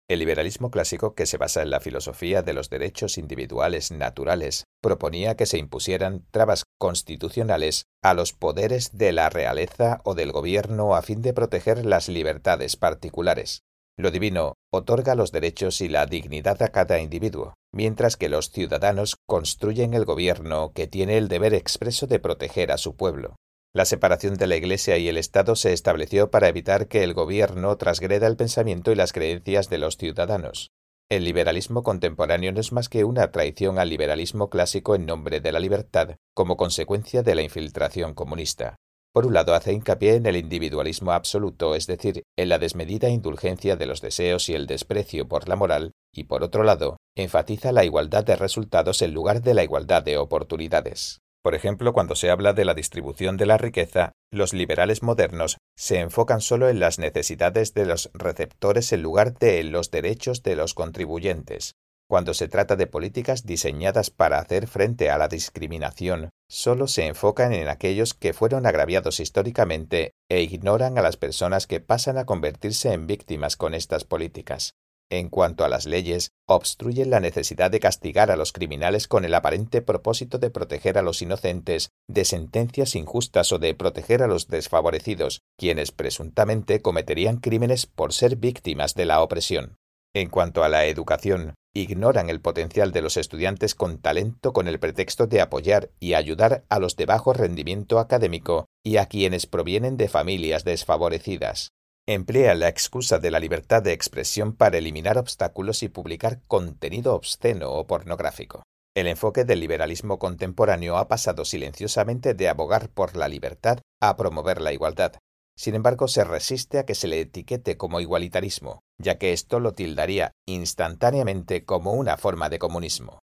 El 0.08 0.20
liberalismo 0.20 0.70
clásico, 0.70 1.16
que 1.16 1.26
se 1.26 1.38
basa 1.38 1.64
en 1.64 1.72
la 1.72 1.80
filosofía 1.80 2.44
de 2.44 2.54
los 2.54 2.70
derechos 2.70 3.18
individuales 3.18 3.92
naturales, 3.92 4.66
proponía 4.84 5.36
que 5.36 5.48
se 5.48 5.58
impusieran 5.58 6.28
trabas 6.30 6.66
constitucionales 6.78 7.86
a 8.04 8.14
los 8.14 8.34
poderes 8.34 8.96
de 8.96 9.14
la 9.14 9.30
realeza 9.30 10.02
o 10.04 10.14
del 10.14 10.32
gobierno 10.32 10.94
a 10.94 11.02
fin 11.02 11.24
de 11.24 11.34
proteger 11.34 11.88
las 11.88 12.08
libertades 12.08 12.76
particulares. 12.76 13.64
Lo 13.98 14.12
divino 14.12 14.54
otorga 14.72 15.16
los 15.16 15.32
derechos 15.32 15.82
y 15.82 15.90
la 15.90 16.06
dignidad 16.06 16.62
a 16.62 16.68
cada 16.68 17.00
individuo, 17.00 17.56
mientras 17.74 18.16
que 18.16 18.30
los 18.30 18.52
ciudadanos 18.52 19.16
construyen 19.28 19.96
el 19.96 20.06
gobierno 20.06 20.72
que 20.74 20.86
tiene 20.86 21.18
el 21.18 21.30
deber 21.30 21.56
expreso 21.56 22.06
de 22.06 22.20
proteger 22.20 22.72
a 22.72 22.78
su 22.78 22.96
pueblo. 22.96 23.38
La 23.74 23.86
separación 23.86 24.36
de 24.36 24.48
la 24.48 24.58
Iglesia 24.58 24.98
y 24.98 25.08
el 25.08 25.18
Estado 25.18 25.56
se 25.56 25.72
estableció 25.72 26.30
para 26.30 26.50
evitar 26.50 26.90
que 26.90 27.04
el 27.04 27.14
gobierno 27.14 27.78
transgreda 27.78 28.28
el 28.28 28.36
pensamiento 28.36 28.92
y 28.92 28.96
las 28.96 29.14
creencias 29.14 29.70
de 29.70 29.78
los 29.78 29.96
ciudadanos. 29.96 30.72
El 31.10 31.24
liberalismo 31.24 31.82
contemporáneo 31.82 32.52
no 32.52 32.60
es 32.60 32.74
más 32.74 32.90
que 32.90 33.06
una 33.06 33.32
traición 33.32 33.80
al 33.80 33.88
liberalismo 33.88 34.50
clásico 34.50 34.94
en 34.94 35.06
nombre 35.06 35.40
de 35.40 35.54
la 35.54 35.62
libertad, 35.62 36.18
como 36.34 36.58
consecuencia 36.58 37.24
de 37.24 37.34
la 37.34 37.44
infiltración 37.44 38.14
comunista. 38.14 38.76
Por 39.14 39.26
un 39.26 39.34
lado, 39.34 39.54
hace 39.54 39.72
hincapié 39.72 40.16
en 40.16 40.26
el 40.26 40.36
individualismo 40.36 41.14
absoluto, 41.14 41.74
es 41.74 41.88
decir, 41.88 42.24
en 42.38 42.50
la 42.50 42.60
desmedida 42.60 43.10
indulgencia 43.10 43.78
de 43.78 43.86
los 43.86 44.02
deseos 44.02 44.50
y 44.50 44.54
el 44.54 44.68
desprecio 44.68 45.30
por 45.30 45.48
la 45.48 45.56
moral, 45.56 45.92
y 46.14 46.26
por 46.26 46.44
otro 46.44 46.64
lado, 46.64 46.98
enfatiza 47.16 47.72
la 47.72 47.86
igualdad 47.86 48.26
de 48.26 48.36
resultados 48.36 49.02
en 49.02 49.14
lugar 49.14 49.42
de 49.42 49.54
la 49.54 49.64
igualdad 49.64 50.04
de 50.04 50.18
oportunidades. 50.18 51.21
Por 51.44 51.56
ejemplo, 51.56 51.94
cuando 51.94 52.16
se 52.16 52.30
habla 52.30 52.54
de 52.54 52.66
la 52.66 52.76
distribución 52.76 53.36
de 53.36 53.48
la 53.48 53.58
riqueza, 53.58 54.12
los 54.32 54.54
liberales 54.54 55.02
modernos 55.02 55.58
se 55.76 56.00
enfocan 56.00 56.40
solo 56.40 56.70
en 56.70 56.80
las 56.80 57.00
necesidades 57.00 57.74
de 57.74 57.86
los 57.86 58.12
receptores 58.14 58.94
en 58.94 59.02
lugar 59.02 59.38
de 59.40 59.60
en 59.60 59.72
los 59.72 59.90
derechos 59.90 60.44
de 60.44 60.56
los 60.56 60.76
contribuyentes. 60.76 61.74
Cuando 62.08 62.34
se 62.34 62.48
trata 62.48 62.76
de 62.76 62.88
políticas 62.88 63.46
diseñadas 63.46 64.10
para 64.12 64.38
hacer 64.38 64.68
frente 64.68 65.10
a 65.10 65.18
la 65.18 65.30
discriminación, 65.30 66.30
solo 66.50 66.88
se 66.88 67.08
enfocan 67.08 67.54
en 67.54 67.70
aquellos 67.70 68.14
que 68.14 68.34
fueron 68.34 68.66
agraviados 68.66 69.20
históricamente 69.20 70.12
e 70.30 70.42
ignoran 70.42 70.98
a 70.98 71.02
las 71.02 71.18
personas 71.18 71.68
que 71.68 71.80
pasan 71.80 72.18
a 72.18 72.26
convertirse 72.26 72.92
en 72.92 73.08
víctimas 73.08 73.56
con 73.56 73.74
estas 73.74 74.04
políticas. 74.04 74.74
En 75.12 75.28
cuanto 75.28 75.66
a 75.66 75.70
las 75.70 75.86
leyes, 75.86 76.32
obstruyen 76.48 77.10
la 77.10 77.20
necesidad 77.20 77.70
de 77.70 77.82
castigar 77.82 78.32
a 78.32 78.38
los 78.38 78.54
criminales 78.54 79.10
con 79.10 79.26
el 79.26 79.34
aparente 79.34 79.82
propósito 79.82 80.40
de 80.40 80.52
proteger 80.52 80.98
a 80.98 81.02
los 81.02 81.22
inocentes 81.22 81.92
de 82.08 82.24
sentencias 82.24 82.96
injustas 82.96 83.52
o 83.52 83.60
de 83.60 83.76
proteger 83.76 84.24
a 84.24 84.28
los 84.28 84.48
desfavorecidos, 84.48 85.42
quienes 85.58 85.92
presuntamente 85.92 86.82
cometerían 86.82 87.42
crímenes 87.42 87.88
por 87.88 88.14
ser 88.14 88.38
víctimas 88.38 88.96
de 88.96 89.04
la 89.04 89.22
opresión. 89.22 89.76
En 90.14 90.30
cuanto 90.30 90.64
a 90.64 90.70
la 90.70 90.86
educación, 90.86 91.56
ignoran 91.74 92.30
el 92.30 92.40
potencial 92.40 92.94
de 92.94 93.02
los 93.02 93.18
estudiantes 93.18 93.76
con 93.76 93.98
talento 93.98 94.54
con 94.54 94.70
el 94.70 94.80
pretexto 94.80 95.28
de 95.28 95.42
apoyar 95.42 95.90
y 96.00 96.14
ayudar 96.14 96.64
a 96.70 96.80
los 96.80 96.96
de 96.96 97.06
bajo 97.06 97.34
rendimiento 97.34 98.00
académico 98.00 98.68
y 98.82 98.96
a 98.96 99.08
quienes 99.08 99.46
provienen 99.46 99.98
de 99.98 100.08
familias 100.08 100.64
desfavorecidas 100.64 101.74
emplea 102.14 102.56
la 102.56 102.68
excusa 102.68 103.20
de 103.20 103.32
la 103.32 103.40
libertad 103.40 103.82
de 103.82 103.94
expresión 103.94 104.54
para 104.54 104.78
eliminar 104.78 105.18
obstáculos 105.18 105.84
y 105.84 105.90
publicar 105.90 106.42
contenido 106.48 107.16
obsceno 107.16 107.72
o 107.72 107.88
pornográfico. 107.88 108.64
El 108.96 109.08
enfoque 109.08 109.46
del 109.46 109.62
liberalismo 109.62 110.20
contemporáneo 110.20 110.98
ha 110.98 111.08
pasado 111.08 111.46
silenciosamente 111.46 112.34
de 112.34 112.50
abogar 112.50 112.90
por 112.90 113.16
la 113.16 113.28
libertad 113.28 113.80
a 114.02 114.18
promover 114.18 114.60
la 114.60 114.74
igualdad. 114.74 115.14
Sin 115.58 115.76
embargo, 115.76 116.08
se 116.08 116.24
resiste 116.24 116.80
a 116.80 116.86
que 116.86 116.96
se 116.96 117.08
le 117.08 117.22
etiquete 117.22 117.78
como 117.78 118.00
igualitarismo, 118.00 118.82
ya 118.98 119.18
que 119.18 119.32
esto 119.32 119.60
lo 119.60 119.74
tildaría 119.74 120.32
instantáneamente 120.48 121.66
como 121.66 121.94
una 121.94 122.18
forma 122.18 122.50
de 122.50 122.60
comunismo. 122.60 123.20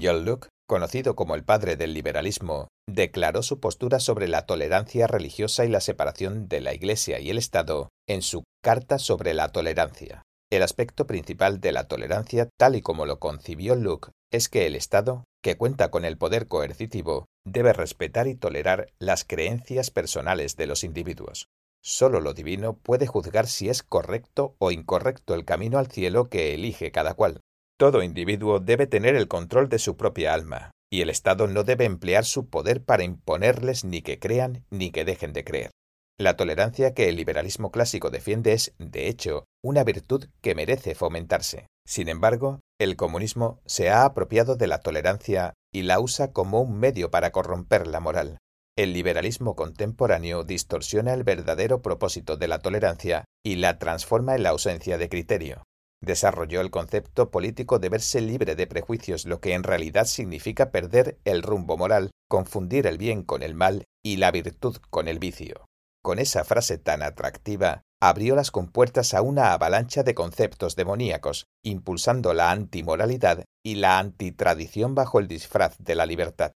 John 0.00 0.24
Locke 0.24 0.48
conocido 0.72 1.16
como 1.16 1.34
el 1.34 1.44
padre 1.44 1.76
del 1.76 1.92
liberalismo, 1.92 2.68
declaró 2.88 3.42
su 3.42 3.60
postura 3.60 4.00
sobre 4.00 4.26
la 4.26 4.46
tolerancia 4.46 5.06
religiosa 5.06 5.66
y 5.66 5.68
la 5.68 5.82
separación 5.82 6.48
de 6.48 6.62
la 6.62 6.72
Iglesia 6.72 7.20
y 7.20 7.28
el 7.28 7.36
Estado 7.36 7.90
en 8.08 8.22
su 8.22 8.44
Carta 8.62 8.98
sobre 8.98 9.34
la 9.34 9.48
Tolerancia. 9.48 10.22
El 10.50 10.62
aspecto 10.62 11.06
principal 11.06 11.60
de 11.60 11.72
la 11.72 11.88
tolerancia, 11.88 12.48
tal 12.58 12.74
y 12.74 12.80
como 12.80 13.04
lo 13.04 13.18
concibió 13.18 13.74
Luke, 13.74 14.12
es 14.32 14.48
que 14.48 14.66
el 14.66 14.76
Estado, 14.76 15.24
que 15.42 15.58
cuenta 15.58 15.90
con 15.90 16.06
el 16.06 16.16
poder 16.16 16.48
coercitivo, 16.48 17.26
debe 17.44 17.74
respetar 17.74 18.26
y 18.26 18.34
tolerar 18.34 18.86
las 18.98 19.24
creencias 19.24 19.90
personales 19.90 20.56
de 20.56 20.66
los 20.66 20.84
individuos. 20.84 21.48
Solo 21.84 22.22
lo 22.22 22.32
divino 22.32 22.78
puede 22.78 23.06
juzgar 23.06 23.46
si 23.46 23.68
es 23.68 23.82
correcto 23.82 24.54
o 24.58 24.70
incorrecto 24.70 25.34
el 25.34 25.44
camino 25.44 25.78
al 25.78 25.88
cielo 25.88 26.30
que 26.30 26.54
elige 26.54 26.92
cada 26.92 27.12
cual. 27.12 27.40
Todo 27.82 28.04
individuo 28.04 28.60
debe 28.60 28.86
tener 28.86 29.16
el 29.16 29.26
control 29.26 29.68
de 29.68 29.80
su 29.80 29.96
propia 29.96 30.34
alma, 30.34 30.70
y 30.88 31.00
el 31.00 31.10
Estado 31.10 31.48
no 31.48 31.64
debe 31.64 31.84
emplear 31.84 32.24
su 32.24 32.48
poder 32.48 32.84
para 32.84 33.02
imponerles 33.02 33.84
ni 33.84 34.02
que 34.02 34.20
crean 34.20 34.64
ni 34.70 34.92
que 34.92 35.04
dejen 35.04 35.32
de 35.32 35.42
creer. 35.42 35.72
La 36.16 36.36
tolerancia 36.36 36.94
que 36.94 37.08
el 37.08 37.16
liberalismo 37.16 37.72
clásico 37.72 38.10
defiende 38.10 38.52
es, 38.52 38.72
de 38.78 39.08
hecho, 39.08 39.46
una 39.64 39.82
virtud 39.82 40.26
que 40.40 40.54
merece 40.54 40.94
fomentarse. 40.94 41.66
Sin 41.84 42.08
embargo, 42.08 42.60
el 42.78 42.94
comunismo 42.94 43.60
se 43.66 43.90
ha 43.90 44.04
apropiado 44.04 44.54
de 44.54 44.68
la 44.68 44.78
tolerancia 44.78 45.54
y 45.74 45.82
la 45.82 45.98
usa 45.98 46.30
como 46.30 46.60
un 46.60 46.78
medio 46.78 47.10
para 47.10 47.32
corromper 47.32 47.88
la 47.88 47.98
moral. 47.98 48.38
El 48.78 48.92
liberalismo 48.92 49.56
contemporáneo 49.56 50.44
distorsiona 50.44 51.14
el 51.14 51.24
verdadero 51.24 51.82
propósito 51.82 52.36
de 52.36 52.46
la 52.46 52.60
tolerancia 52.60 53.24
y 53.44 53.56
la 53.56 53.80
transforma 53.80 54.36
en 54.36 54.44
la 54.44 54.50
ausencia 54.50 54.98
de 54.98 55.08
criterio. 55.08 55.64
Desarrolló 56.02 56.60
el 56.60 56.70
concepto 56.70 57.30
político 57.30 57.78
de 57.78 57.88
verse 57.88 58.20
libre 58.20 58.56
de 58.56 58.66
prejuicios, 58.66 59.24
lo 59.24 59.40
que 59.40 59.54
en 59.54 59.62
realidad 59.62 60.06
significa 60.06 60.72
perder 60.72 61.18
el 61.24 61.42
rumbo 61.42 61.76
moral, 61.76 62.10
confundir 62.28 62.88
el 62.88 62.98
bien 62.98 63.22
con 63.22 63.42
el 63.42 63.54
mal 63.54 63.84
y 64.04 64.16
la 64.16 64.32
virtud 64.32 64.76
con 64.90 65.06
el 65.06 65.20
vicio. 65.20 65.64
Con 66.02 66.18
esa 66.18 66.42
frase 66.42 66.76
tan 66.76 67.04
atractiva, 67.04 67.82
abrió 68.02 68.34
las 68.34 68.50
compuertas 68.50 69.14
a 69.14 69.22
una 69.22 69.52
avalancha 69.52 70.02
de 70.02 70.16
conceptos 70.16 70.74
demoníacos, 70.74 71.46
impulsando 71.64 72.34
la 72.34 72.50
antimoralidad 72.50 73.44
y 73.64 73.76
la 73.76 74.00
antitradición 74.00 74.96
bajo 74.96 75.20
el 75.20 75.28
disfraz 75.28 75.76
de 75.78 75.94
la 75.94 76.04
libertad. 76.04 76.50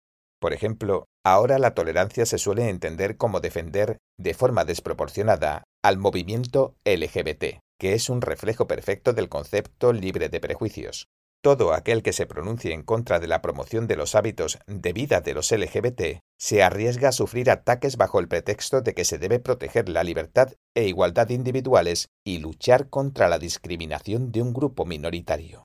Por 0.41 0.53
ejemplo, 0.53 1.07
ahora 1.25 1.59
la 1.59 1.75
tolerancia 1.75 2.27
se 2.27 2.39
suele 2.39 2.69
entender 2.69 3.17
como 3.17 3.41
defender, 3.41 3.99
de 4.19 4.35
forma 4.35 4.65
desproporcionada, 4.65 5.65
al 5.83 5.99
movimiento 5.99 6.77
LGBT, 6.85 7.59
que 7.79 7.95
es 7.95 8.09
un 8.09 8.21
reflejo 8.21 8.67
perfecto 8.67 9.13
del 9.13 9.29
concepto 9.29 9.93
libre 9.93 10.29
de 10.29 10.41
prejuicios. 10.41 11.09
todo 11.43 11.75
aquel 11.75 12.05
que 12.05 12.13
se 12.13 12.25
pronuncie 12.25 12.73
en 12.73 12.85
contra 12.85 13.19
de 13.19 13.27
la 13.27 13.43
promoción 13.43 13.89
de 13.89 13.97
los 13.97 14.15
hábitos 14.15 14.61
de 14.67 14.93
vida 14.93 15.21
de 15.21 15.35
los 15.35 15.51
LGBT 15.51 16.21
se 16.39 16.63
arriesga 16.63 17.09
a 17.09 17.13
sufrir 17.13 17.51
ataques 17.51 17.97
bajo 17.97 18.21
el 18.21 18.29
pretexto 18.29 18.81
de 18.81 18.95
que 18.95 19.05
se 19.05 19.19
debe 19.19 19.41
proteger 19.41 19.89
la 19.89 20.05
libertad 20.05 20.53
e 20.75 20.87
igualdad 20.87 21.31
individuales 21.31 22.09
y 22.25 22.39
luchar 22.39 22.89
contra 22.89 23.29
la 23.29 23.41
discriminación 23.41 24.31
de 24.31 24.41
un 24.41 24.53
grupo 24.53 24.85
minoritario. 24.85 25.65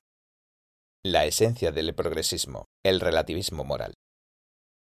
La 1.04 1.26
esencia 1.26 1.70
del 1.70 1.94
progresismo, 1.94 2.66
el 2.82 2.98
relativismo 2.98 3.62
moral. 3.62 3.94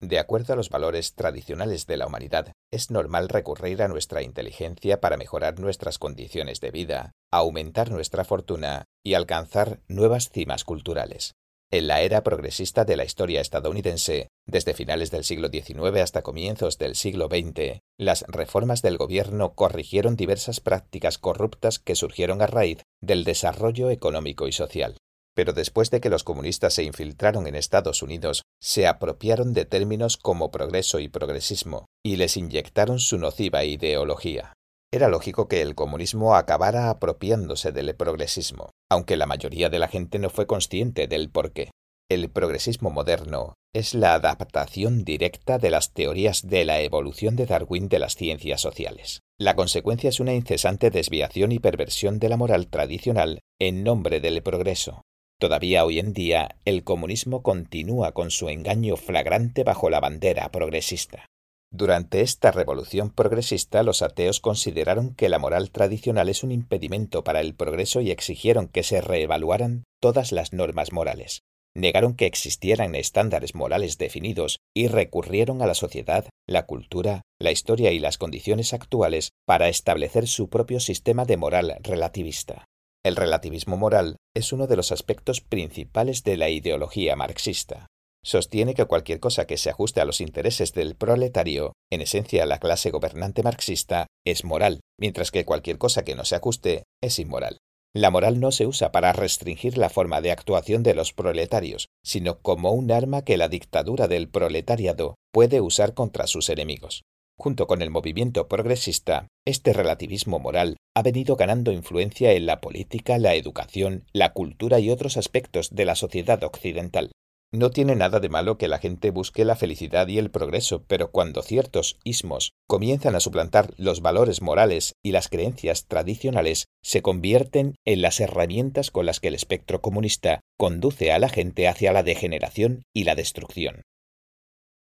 De 0.02 0.18
acuerdo 0.18 0.54
a 0.54 0.56
los 0.56 0.70
valores 0.70 1.14
tradicionales 1.14 1.86
de 1.86 1.98
la 1.98 2.08
humanidad, 2.08 2.54
es 2.72 2.90
normal 2.90 3.28
recurrir 3.28 3.84
a 3.84 3.90
nuestra 3.90 4.22
inteligencia 4.22 5.02
para 5.02 5.18
mejorar 5.18 5.60
nuestras 5.60 5.98
condiciones 5.98 6.62
de 6.62 6.72
vida, 6.72 7.12
aumentar 7.32 7.92
nuestra 7.92 8.24
fortuna 8.24 8.86
y 9.04 9.16
alcanzar 9.16 9.82
nuevas 9.90 10.30
cimas 10.30 10.64
culturales. 10.64 11.34
En 11.70 11.88
la 11.88 12.02
era 12.02 12.24
progresista 12.24 12.86
de 12.86 12.96
la 12.96 13.04
historia 13.04 13.42
estadounidense, 13.42 14.30
desde 14.48 14.74
finales 14.74 15.12
del 15.12 15.26
siglo 15.26 15.50
XIX 15.50 16.02
hasta 16.02 16.24
comienzos 16.24 16.78
del 16.78 16.96
siglo 16.96 17.28
XX, 17.28 17.80
las 17.98 18.24
reformas 18.28 18.82
del 18.82 18.98
gobierno 18.98 19.54
corrigieron 19.54 20.16
diversas 20.16 20.62
prácticas 20.62 21.18
corruptas 21.18 21.78
que 21.78 21.96
surgieron 21.96 22.42
a 22.42 22.48
raíz 22.48 22.84
del 23.02 23.26
desarrollo 23.26 23.90
económico 23.90 24.48
y 24.48 24.54
social 24.54 24.96
pero 25.40 25.54
después 25.54 25.90
de 25.90 26.02
que 26.02 26.10
los 26.10 26.26
comunistas 26.26 26.74
se 26.74 26.84
infiltraron 26.84 27.48
en 27.48 27.56
Estados 27.56 28.02
Unidos, 28.02 28.44
se 28.62 28.88
apropiaron 28.88 29.54
de 29.54 29.66
términos 29.66 30.18
como 30.18 30.52
progreso 30.52 31.00
y 31.00 31.08
progresismo, 31.08 31.86
y 32.04 32.18
les 32.18 32.38
inyectaron 32.38 33.00
su 33.00 33.18
nociva 33.18 33.64
ideología. 33.64 34.54
Era 34.92 35.08
lógico 35.08 35.48
que 35.48 35.62
el 35.62 35.76
comunismo 35.76 36.36
acabara 36.36 36.90
apropiándose 36.90 37.72
del 37.72 37.96
progresismo, 37.96 38.72
aunque 38.90 39.18
la 39.18 39.28
mayoría 39.28 39.70
de 39.70 39.80
la 39.80 39.88
gente 39.88 40.18
no 40.18 40.30
fue 40.30 40.48
consciente 40.48 41.08
del 41.08 41.30
porqué. 41.30 41.70
El 42.10 42.32
progresismo 42.32 42.90
moderno 42.90 43.54
es 43.72 43.94
la 43.94 44.16
adaptación 44.16 45.04
directa 45.04 45.60
de 45.60 45.70
las 45.70 45.94
teorías 45.94 46.48
de 46.48 46.66
la 46.66 46.82
evolución 46.82 47.36
de 47.36 47.46
Darwin 47.46 47.88
de 47.88 48.00
las 48.00 48.16
ciencias 48.16 48.62
sociales. 48.62 49.20
La 49.40 49.56
consecuencia 49.56 50.10
es 50.10 50.20
una 50.20 50.34
incesante 50.34 50.90
desviación 50.90 51.52
y 51.52 51.60
perversión 51.60 52.18
de 52.18 52.30
la 52.30 52.38
moral 52.38 52.68
tradicional 52.68 53.42
en 53.60 53.84
nombre 53.84 54.20
del 54.20 54.42
progreso, 54.42 55.04
Todavía 55.40 55.86
hoy 55.86 56.00
en 56.00 56.12
día 56.12 56.58
el 56.66 56.84
comunismo 56.84 57.44
continúa 57.44 58.12
con 58.12 58.30
su 58.30 58.50
engaño 58.50 58.98
flagrante 58.98 59.64
bajo 59.64 59.90
la 59.90 60.02
bandera 60.02 60.52
progresista. 60.52 61.28
Durante 61.72 62.20
esta 62.20 62.52
revolución 62.52 63.10
progresista 63.10 63.84
los 63.84 64.02
ateos 64.02 64.42
consideraron 64.42 65.16
que 65.16 65.30
la 65.30 65.40
moral 65.40 65.72
tradicional 65.72 66.28
es 66.28 66.44
un 66.44 66.52
impedimento 66.52 67.24
para 67.24 67.40
el 67.40 67.56
progreso 67.56 68.02
y 68.02 68.12
exigieron 68.12 68.68
que 68.68 68.84
se 68.84 69.00
reevaluaran 69.00 69.86
todas 70.02 70.34
las 70.34 70.52
normas 70.52 70.92
morales. 70.92 71.44
Negaron 71.74 72.16
que 72.16 72.26
existieran 72.26 72.94
estándares 72.96 73.56
morales 73.56 73.98
definidos 73.98 74.60
y 74.76 74.88
recurrieron 74.88 75.62
a 75.62 75.68
la 75.68 75.76
sociedad, 75.76 76.28
la 76.48 76.66
cultura, 76.66 77.22
la 77.40 77.52
historia 77.52 77.94
y 77.94 78.00
las 78.00 78.18
condiciones 78.18 78.74
actuales 78.74 79.30
para 79.46 79.70
establecer 79.70 80.28
su 80.28 80.50
propio 80.50 80.82
sistema 80.82 81.24
de 81.24 81.38
moral 81.38 81.78
relativista. 81.82 82.66
El 83.06 83.16
relativismo 83.16 83.78
moral 83.78 84.18
es 84.36 84.52
uno 84.52 84.68
de 84.68 84.76
los 84.76 84.92
aspectos 84.92 85.40
principales 85.40 86.24
de 86.26 86.36
la 86.36 86.50
ideología 86.50 87.16
marxista. 87.16 87.88
Sostiene 88.26 88.74
que 88.74 88.84
cualquier 88.86 89.22
cosa 89.22 89.48
que 89.48 89.56
se 89.56 89.70
ajuste 89.70 90.02
a 90.02 90.06
los 90.06 90.20
intereses 90.20 90.74
del 90.74 90.96
proletario, 90.96 91.72
en 91.90 92.02
esencia 92.02 92.46
la 92.46 92.60
clase 92.60 92.92
gobernante 92.92 93.42
marxista, 93.42 94.08
es 94.26 94.44
moral, 94.44 94.82
mientras 95.00 95.32
que 95.32 95.46
cualquier 95.46 95.78
cosa 95.78 96.04
que 96.04 96.16
no 96.16 96.26
se 96.26 96.36
ajuste 96.36 96.84
es 97.02 97.20
inmoral. 97.20 97.60
La 97.96 98.12
moral 98.12 98.42
no 98.42 98.52
se 98.52 98.68
usa 98.68 98.92
para 98.92 99.14
restringir 99.14 99.78
la 99.78 99.90
forma 99.90 100.20
de 100.20 100.32
actuación 100.32 100.84
de 100.84 100.94
los 100.94 101.14
proletarios, 101.14 101.88
sino 102.04 102.40
como 102.42 102.72
un 102.72 102.92
arma 102.92 103.24
que 103.24 103.38
la 103.38 103.48
dictadura 103.48 104.10
del 104.10 104.28
proletariado 104.30 105.16
puede 105.32 105.62
usar 105.62 105.94
contra 105.94 106.28
sus 106.28 106.50
enemigos. 106.50 107.04
Junto 107.42 107.68
con 107.68 107.82
el 107.82 107.90
movimiento 107.90 108.50
progresista, 108.50 109.30
este 109.48 109.72
relativismo 109.72 110.40
moral 110.40 110.76
ha 110.94 111.02
venido 111.02 111.38
ganando 111.38 111.72
influencia 111.72 112.34
en 112.34 112.46
la 112.46 112.60
política, 112.60 113.18
la 113.18 113.34
educación, 113.34 114.04
la 114.12 114.34
cultura 114.34 114.82
y 114.82 114.90
otros 114.90 115.16
aspectos 115.16 115.70
de 115.74 115.86
la 115.86 115.96
sociedad 115.96 116.44
occidental. 116.44 117.12
No 117.54 117.72
tiene 117.72 117.96
nada 117.96 118.20
de 118.20 118.28
malo 118.28 118.58
que 118.58 118.68
la 118.68 118.78
gente 118.78 119.10
busque 119.12 119.46
la 119.46 119.56
felicidad 119.56 120.10
y 120.10 120.18
el 120.18 120.32
progreso, 120.32 120.84
pero 120.86 121.12
cuando 121.12 121.42
ciertos 121.42 121.98
ismos 122.04 122.52
comienzan 122.68 123.16
a 123.16 123.22
suplantar 123.22 123.74
los 123.78 124.02
valores 124.02 124.42
morales 124.42 124.96
y 125.02 125.14
las 125.14 125.30
creencias 125.30 125.86
tradicionales, 125.88 126.66
se 126.84 127.02
convierten 127.02 127.76
en 127.86 128.02
las 128.02 128.20
herramientas 128.20 128.92
con 128.92 129.06
las 129.06 129.22
que 129.22 129.30
el 129.30 129.36
espectro 129.36 129.80
comunista 129.80 130.42
conduce 130.58 131.14
a 131.14 131.20
la 131.20 131.30
gente 131.30 131.70
hacia 131.70 131.94
la 131.94 132.04
degeneración 132.04 132.84
y 132.94 133.06
la 133.06 133.16
destrucción. 133.16 133.82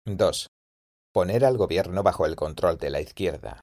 2 0.05 0.47
poner 1.11 1.45
al 1.45 1.57
gobierno 1.57 2.03
bajo 2.03 2.25
el 2.25 2.35
control 2.35 2.77
de 2.77 2.89
la 2.89 3.01
izquierda. 3.01 3.61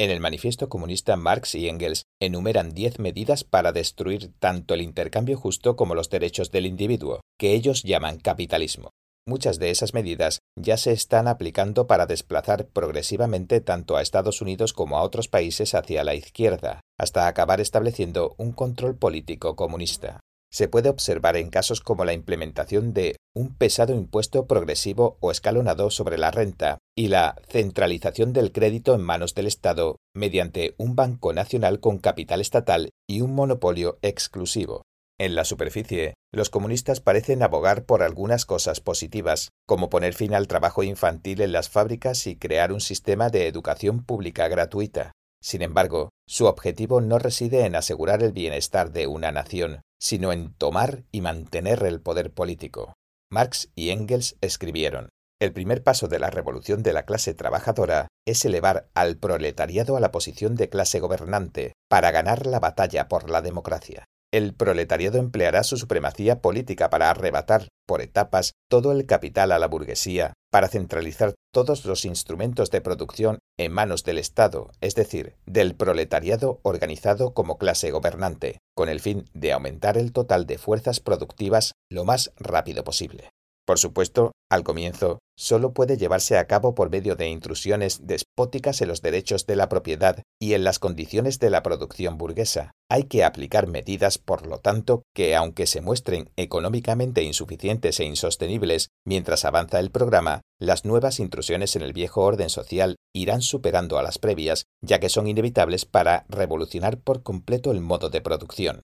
En 0.00 0.10
el 0.10 0.20
manifiesto 0.20 0.68
comunista 0.68 1.16
Marx 1.16 1.56
y 1.56 1.68
Engels 1.68 2.04
enumeran 2.20 2.72
diez 2.72 3.00
medidas 3.00 3.42
para 3.42 3.72
destruir 3.72 4.32
tanto 4.38 4.74
el 4.74 4.80
intercambio 4.80 5.36
justo 5.36 5.74
como 5.74 5.96
los 5.96 6.08
derechos 6.08 6.52
del 6.52 6.66
individuo, 6.66 7.20
que 7.36 7.54
ellos 7.54 7.82
llaman 7.82 8.18
capitalismo. 8.18 8.90
Muchas 9.26 9.58
de 9.58 9.70
esas 9.70 9.94
medidas 9.94 10.38
ya 10.56 10.76
se 10.76 10.92
están 10.92 11.26
aplicando 11.26 11.86
para 11.86 12.06
desplazar 12.06 12.68
progresivamente 12.68 13.60
tanto 13.60 13.96
a 13.96 14.02
Estados 14.02 14.40
Unidos 14.40 14.72
como 14.72 14.96
a 14.96 15.02
otros 15.02 15.28
países 15.28 15.74
hacia 15.74 16.04
la 16.04 16.14
izquierda, 16.14 16.80
hasta 16.98 17.26
acabar 17.26 17.60
estableciendo 17.60 18.34
un 18.38 18.52
control 18.52 18.96
político 18.96 19.56
comunista 19.56 20.20
se 20.50 20.68
puede 20.68 20.88
observar 20.88 21.36
en 21.36 21.50
casos 21.50 21.80
como 21.80 22.04
la 22.04 22.12
implementación 22.12 22.92
de 22.92 23.16
un 23.34 23.54
pesado 23.54 23.94
impuesto 23.94 24.46
progresivo 24.46 25.16
o 25.20 25.30
escalonado 25.30 25.90
sobre 25.90 26.18
la 26.18 26.30
renta 26.30 26.78
y 26.96 27.08
la 27.08 27.36
centralización 27.48 28.32
del 28.32 28.52
crédito 28.52 28.94
en 28.94 29.02
manos 29.02 29.34
del 29.34 29.46
Estado 29.46 29.96
mediante 30.14 30.74
un 30.78 30.96
banco 30.96 31.32
nacional 31.32 31.80
con 31.80 31.98
capital 31.98 32.40
estatal 32.40 32.90
y 33.08 33.20
un 33.20 33.34
monopolio 33.34 33.98
exclusivo. 34.02 34.82
En 35.20 35.34
la 35.34 35.44
superficie, 35.44 36.14
los 36.32 36.48
comunistas 36.48 37.00
parecen 37.00 37.42
abogar 37.42 37.84
por 37.84 38.02
algunas 38.02 38.46
cosas 38.46 38.80
positivas, 38.80 39.50
como 39.66 39.90
poner 39.90 40.14
fin 40.14 40.32
al 40.32 40.46
trabajo 40.46 40.84
infantil 40.84 41.40
en 41.40 41.50
las 41.50 41.68
fábricas 41.68 42.26
y 42.28 42.36
crear 42.36 42.72
un 42.72 42.80
sistema 42.80 43.28
de 43.28 43.48
educación 43.48 44.04
pública 44.04 44.46
gratuita. 44.46 45.12
Sin 45.42 45.62
embargo, 45.62 46.10
su 46.28 46.44
objetivo 46.44 47.00
no 47.00 47.18
reside 47.18 47.64
en 47.64 47.74
asegurar 47.74 48.22
el 48.22 48.32
bienestar 48.32 48.92
de 48.92 49.06
una 49.06 49.32
nación, 49.32 49.80
sino 49.98 50.30
en 50.30 50.52
tomar 50.52 51.04
y 51.10 51.22
mantener 51.22 51.82
el 51.84 52.02
poder 52.02 52.32
político. 52.32 52.92
Marx 53.30 53.70
y 53.74 53.90
Engels 53.90 54.36
escribieron, 54.42 55.08
el 55.40 55.52
primer 55.52 55.82
paso 55.82 56.06
de 56.06 56.18
la 56.18 56.30
revolución 56.30 56.82
de 56.82 56.92
la 56.92 57.04
clase 57.04 57.32
trabajadora 57.32 58.08
es 58.26 58.44
elevar 58.44 58.88
al 58.94 59.16
proletariado 59.16 59.96
a 59.96 60.00
la 60.00 60.12
posición 60.12 60.54
de 60.54 60.68
clase 60.68 61.00
gobernante 61.00 61.72
para 61.88 62.10
ganar 62.10 62.46
la 62.46 62.60
batalla 62.60 63.08
por 63.08 63.30
la 63.30 63.40
democracia 63.40 64.04
el 64.32 64.54
proletariado 64.54 65.18
empleará 65.18 65.62
su 65.62 65.76
supremacía 65.76 66.40
política 66.40 66.90
para 66.90 67.10
arrebatar, 67.10 67.68
por 67.86 68.02
etapas, 68.02 68.52
todo 68.68 68.92
el 68.92 69.06
capital 69.06 69.52
a 69.52 69.58
la 69.58 69.68
burguesía, 69.68 70.34
para 70.50 70.68
centralizar 70.68 71.34
todos 71.52 71.84
los 71.84 72.04
instrumentos 72.04 72.70
de 72.70 72.80
producción 72.80 73.38
en 73.58 73.72
manos 73.72 74.04
del 74.04 74.18
Estado, 74.18 74.70
es 74.80 74.94
decir, 74.94 75.36
del 75.46 75.74
proletariado 75.74 76.60
organizado 76.62 77.32
como 77.32 77.58
clase 77.58 77.90
gobernante, 77.90 78.58
con 78.76 78.88
el 78.88 79.00
fin 79.00 79.24
de 79.32 79.52
aumentar 79.52 79.96
el 79.96 80.12
total 80.12 80.46
de 80.46 80.58
fuerzas 80.58 81.00
productivas 81.00 81.72
lo 81.90 82.04
más 82.04 82.32
rápido 82.36 82.84
posible. 82.84 83.30
Por 83.68 83.78
supuesto, 83.78 84.32
al 84.50 84.64
comienzo, 84.64 85.18
solo 85.36 85.74
puede 85.74 85.98
llevarse 85.98 86.38
a 86.38 86.46
cabo 86.46 86.74
por 86.74 86.88
medio 86.88 87.16
de 87.16 87.28
intrusiones 87.28 88.06
despóticas 88.06 88.80
en 88.80 88.88
los 88.88 89.02
derechos 89.02 89.44
de 89.44 89.56
la 89.56 89.68
propiedad 89.68 90.22
y 90.40 90.54
en 90.54 90.64
las 90.64 90.78
condiciones 90.78 91.38
de 91.38 91.50
la 91.50 91.62
producción 91.62 92.16
burguesa. 92.16 92.72
Hay 92.88 93.04
que 93.04 93.24
aplicar 93.24 93.66
medidas, 93.66 94.16
por 94.16 94.46
lo 94.46 94.60
tanto, 94.60 95.02
que, 95.14 95.36
aunque 95.36 95.66
se 95.66 95.82
muestren 95.82 96.30
económicamente 96.36 97.22
insuficientes 97.22 98.00
e 98.00 98.04
insostenibles 98.04 98.88
mientras 99.04 99.44
avanza 99.44 99.80
el 99.80 99.90
programa, 99.90 100.40
las 100.58 100.86
nuevas 100.86 101.20
intrusiones 101.20 101.76
en 101.76 101.82
el 101.82 101.92
viejo 101.92 102.22
orden 102.22 102.48
social 102.48 102.96
irán 103.14 103.42
superando 103.42 103.98
a 103.98 104.02
las 104.02 104.18
previas, 104.18 104.64
ya 104.80 104.98
que 104.98 105.10
son 105.10 105.26
inevitables 105.26 105.84
para 105.84 106.24
revolucionar 106.30 107.00
por 107.02 107.22
completo 107.22 107.70
el 107.70 107.82
modo 107.82 108.08
de 108.08 108.22
producción. 108.22 108.80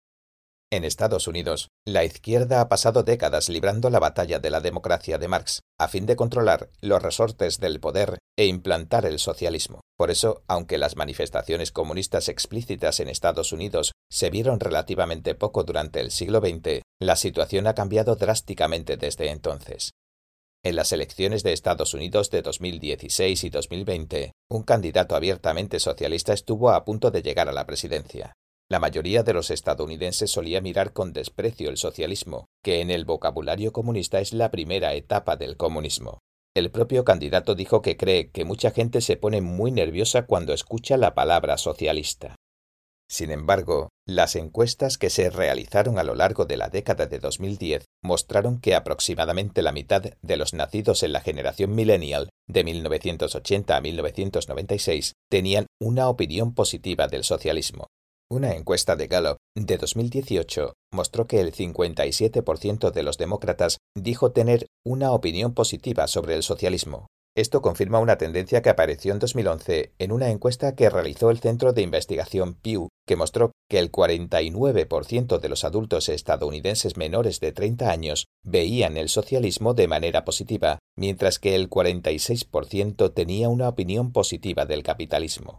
En 0.72 0.84
Estados 0.84 1.28
Unidos, 1.28 1.68
la 1.86 2.04
izquierda 2.04 2.60
ha 2.60 2.68
pasado 2.68 3.02
décadas 3.04 3.48
librando 3.48 3.90
la 3.90 4.00
batalla 4.00 4.38
de 4.40 4.50
la 4.50 4.60
democracia 4.60 5.18
de 5.18 5.28
Marx, 5.28 5.60
a 5.78 5.88
fin 5.88 6.06
de 6.06 6.16
controlar 6.16 6.70
los 6.80 7.02
resortes 7.02 7.60
del 7.60 7.80
poder 7.80 8.18
e 8.36 8.46
implantar 8.46 9.06
el 9.06 9.18
socialismo. 9.18 9.80
Por 9.96 10.10
eso, 10.10 10.42
aunque 10.48 10.78
las 10.78 10.96
manifestaciones 10.96 11.70
comunistas 11.70 12.28
explícitas 12.28 12.98
en 12.98 13.08
Estados 13.08 13.52
Unidos 13.52 13.92
se 14.10 14.30
vieron 14.30 14.58
relativamente 14.58 15.34
poco 15.34 15.62
durante 15.62 16.00
el 16.00 16.10
siglo 16.10 16.40
XX, 16.40 16.82
la 17.00 17.16
situación 17.16 17.66
ha 17.66 17.74
cambiado 17.74 18.16
drásticamente 18.16 18.96
desde 18.96 19.30
entonces. 19.30 19.92
En 20.64 20.76
las 20.76 20.92
elecciones 20.92 21.42
de 21.42 21.52
Estados 21.52 21.92
Unidos 21.92 22.30
de 22.30 22.40
2016 22.40 23.44
y 23.44 23.50
2020, 23.50 24.32
un 24.50 24.62
candidato 24.62 25.14
abiertamente 25.14 25.78
socialista 25.78 26.32
estuvo 26.32 26.70
a 26.70 26.84
punto 26.86 27.10
de 27.10 27.22
llegar 27.22 27.50
a 27.50 27.52
la 27.52 27.66
presidencia. 27.66 28.32
La 28.70 28.80
mayoría 28.80 29.22
de 29.22 29.34
los 29.34 29.50
estadounidenses 29.50 30.30
solía 30.30 30.60
mirar 30.62 30.92
con 30.92 31.12
desprecio 31.12 31.68
el 31.68 31.76
socialismo, 31.76 32.46
que 32.62 32.80
en 32.80 32.90
el 32.90 33.04
vocabulario 33.04 33.72
comunista 33.72 34.20
es 34.20 34.32
la 34.32 34.50
primera 34.50 34.94
etapa 34.94 35.36
del 35.36 35.56
comunismo. 35.56 36.20
El 36.56 36.70
propio 36.70 37.04
candidato 37.04 37.54
dijo 37.54 37.82
que 37.82 37.96
cree 37.96 38.30
que 38.30 38.44
mucha 38.44 38.70
gente 38.70 39.00
se 39.00 39.16
pone 39.16 39.40
muy 39.40 39.70
nerviosa 39.70 40.24
cuando 40.24 40.54
escucha 40.54 40.96
la 40.96 41.14
palabra 41.14 41.58
socialista. 41.58 42.36
Sin 43.06 43.30
embargo, 43.30 43.90
las 44.06 44.34
encuestas 44.34 44.96
que 44.96 45.10
se 45.10 45.28
realizaron 45.28 45.98
a 45.98 46.04
lo 46.04 46.14
largo 46.14 46.46
de 46.46 46.56
la 46.56 46.68
década 46.70 47.06
de 47.06 47.18
2010 47.18 47.84
mostraron 48.02 48.60
que 48.60 48.74
aproximadamente 48.74 49.60
la 49.62 49.72
mitad 49.72 50.02
de 50.22 50.36
los 50.36 50.54
nacidos 50.54 51.02
en 51.02 51.12
la 51.12 51.20
generación 51.20 51.74
millennial 51.74 52.30
de 52.48 52.64
1980 52.64 53.76
a 53.76 53.80
1996 53.80 55.12
tenían 55.30 55.66
una 55.80 56.08
opinión 56.08 56.54
positiva 56.54 57.08
del 57.08 57.24
socialismo. 57.24 57.88
Una 58.34 58.52
encuesta 58.52 58.96
de 58.96 59.06
Gallup 59.06 59.36
de 59.54 59.76
2018 59.78 60.72
mostró 60.92 61.28
que 61.28 61.38
el 61.38 61.52
57% 61.52 62.90
de 62.90 63.02
los 63.04 63.16
demócratas 63.16 63.78
dijo 63.94 64.32
tener 64.32 64.66
una 64.84 65.12
opinión 65.12 65.54
positiva 65.54 66.08
sobre 66.08 66.34
el 66.34 66.42
socialismo, 66.42 67.06
esto 67.36 67.62
confirma 67.62 68.00
una 68.00 68.18
tendencia 68.18 68.60
que 68.60 68.70
apareció 68.70 69.12
en 69.12 69.20
2011 69.20 69.92
en 70.00 70.10
una 70.10 70.30
encuesta 70.30 70.74
que 70.74 70.90
realizó 70.90 71.30
el 71.30 71.38
Centro 71.38 71.72
de 71.72 71.82
Investigación 71.82 72.54
Pew, 72.54 72.88
que 73.06 73.14
mostró 73.14 73.52
que 73.70 73.78
el 73.78 73.92
49% 73.92 75.38
de 75.38 75.48
los 75.48 75.62
adultos 75.62 76.08
estadounidenses 76.08 76.96
menores 76.96 77.38
de 77.38 77.52
30 77.52 77.88
años 77.88 78.26
veían 78.44 78.96
el 78.96 79.08
socialismo 79.08 79.74
de 79.74 79.86
manera 79.86 80.24
positiva, 80.24 80.80
mientras 80.96 81.38
que 81.38 81.54
el 81.54 81.70
46% 81.70 83.14
tenía 83.14 83.48
una 83.48 83.68
opinión 83.68 84.10
positiva 84.10 84.66
del 84.66 84.82
capitalismo. 84.82 85.58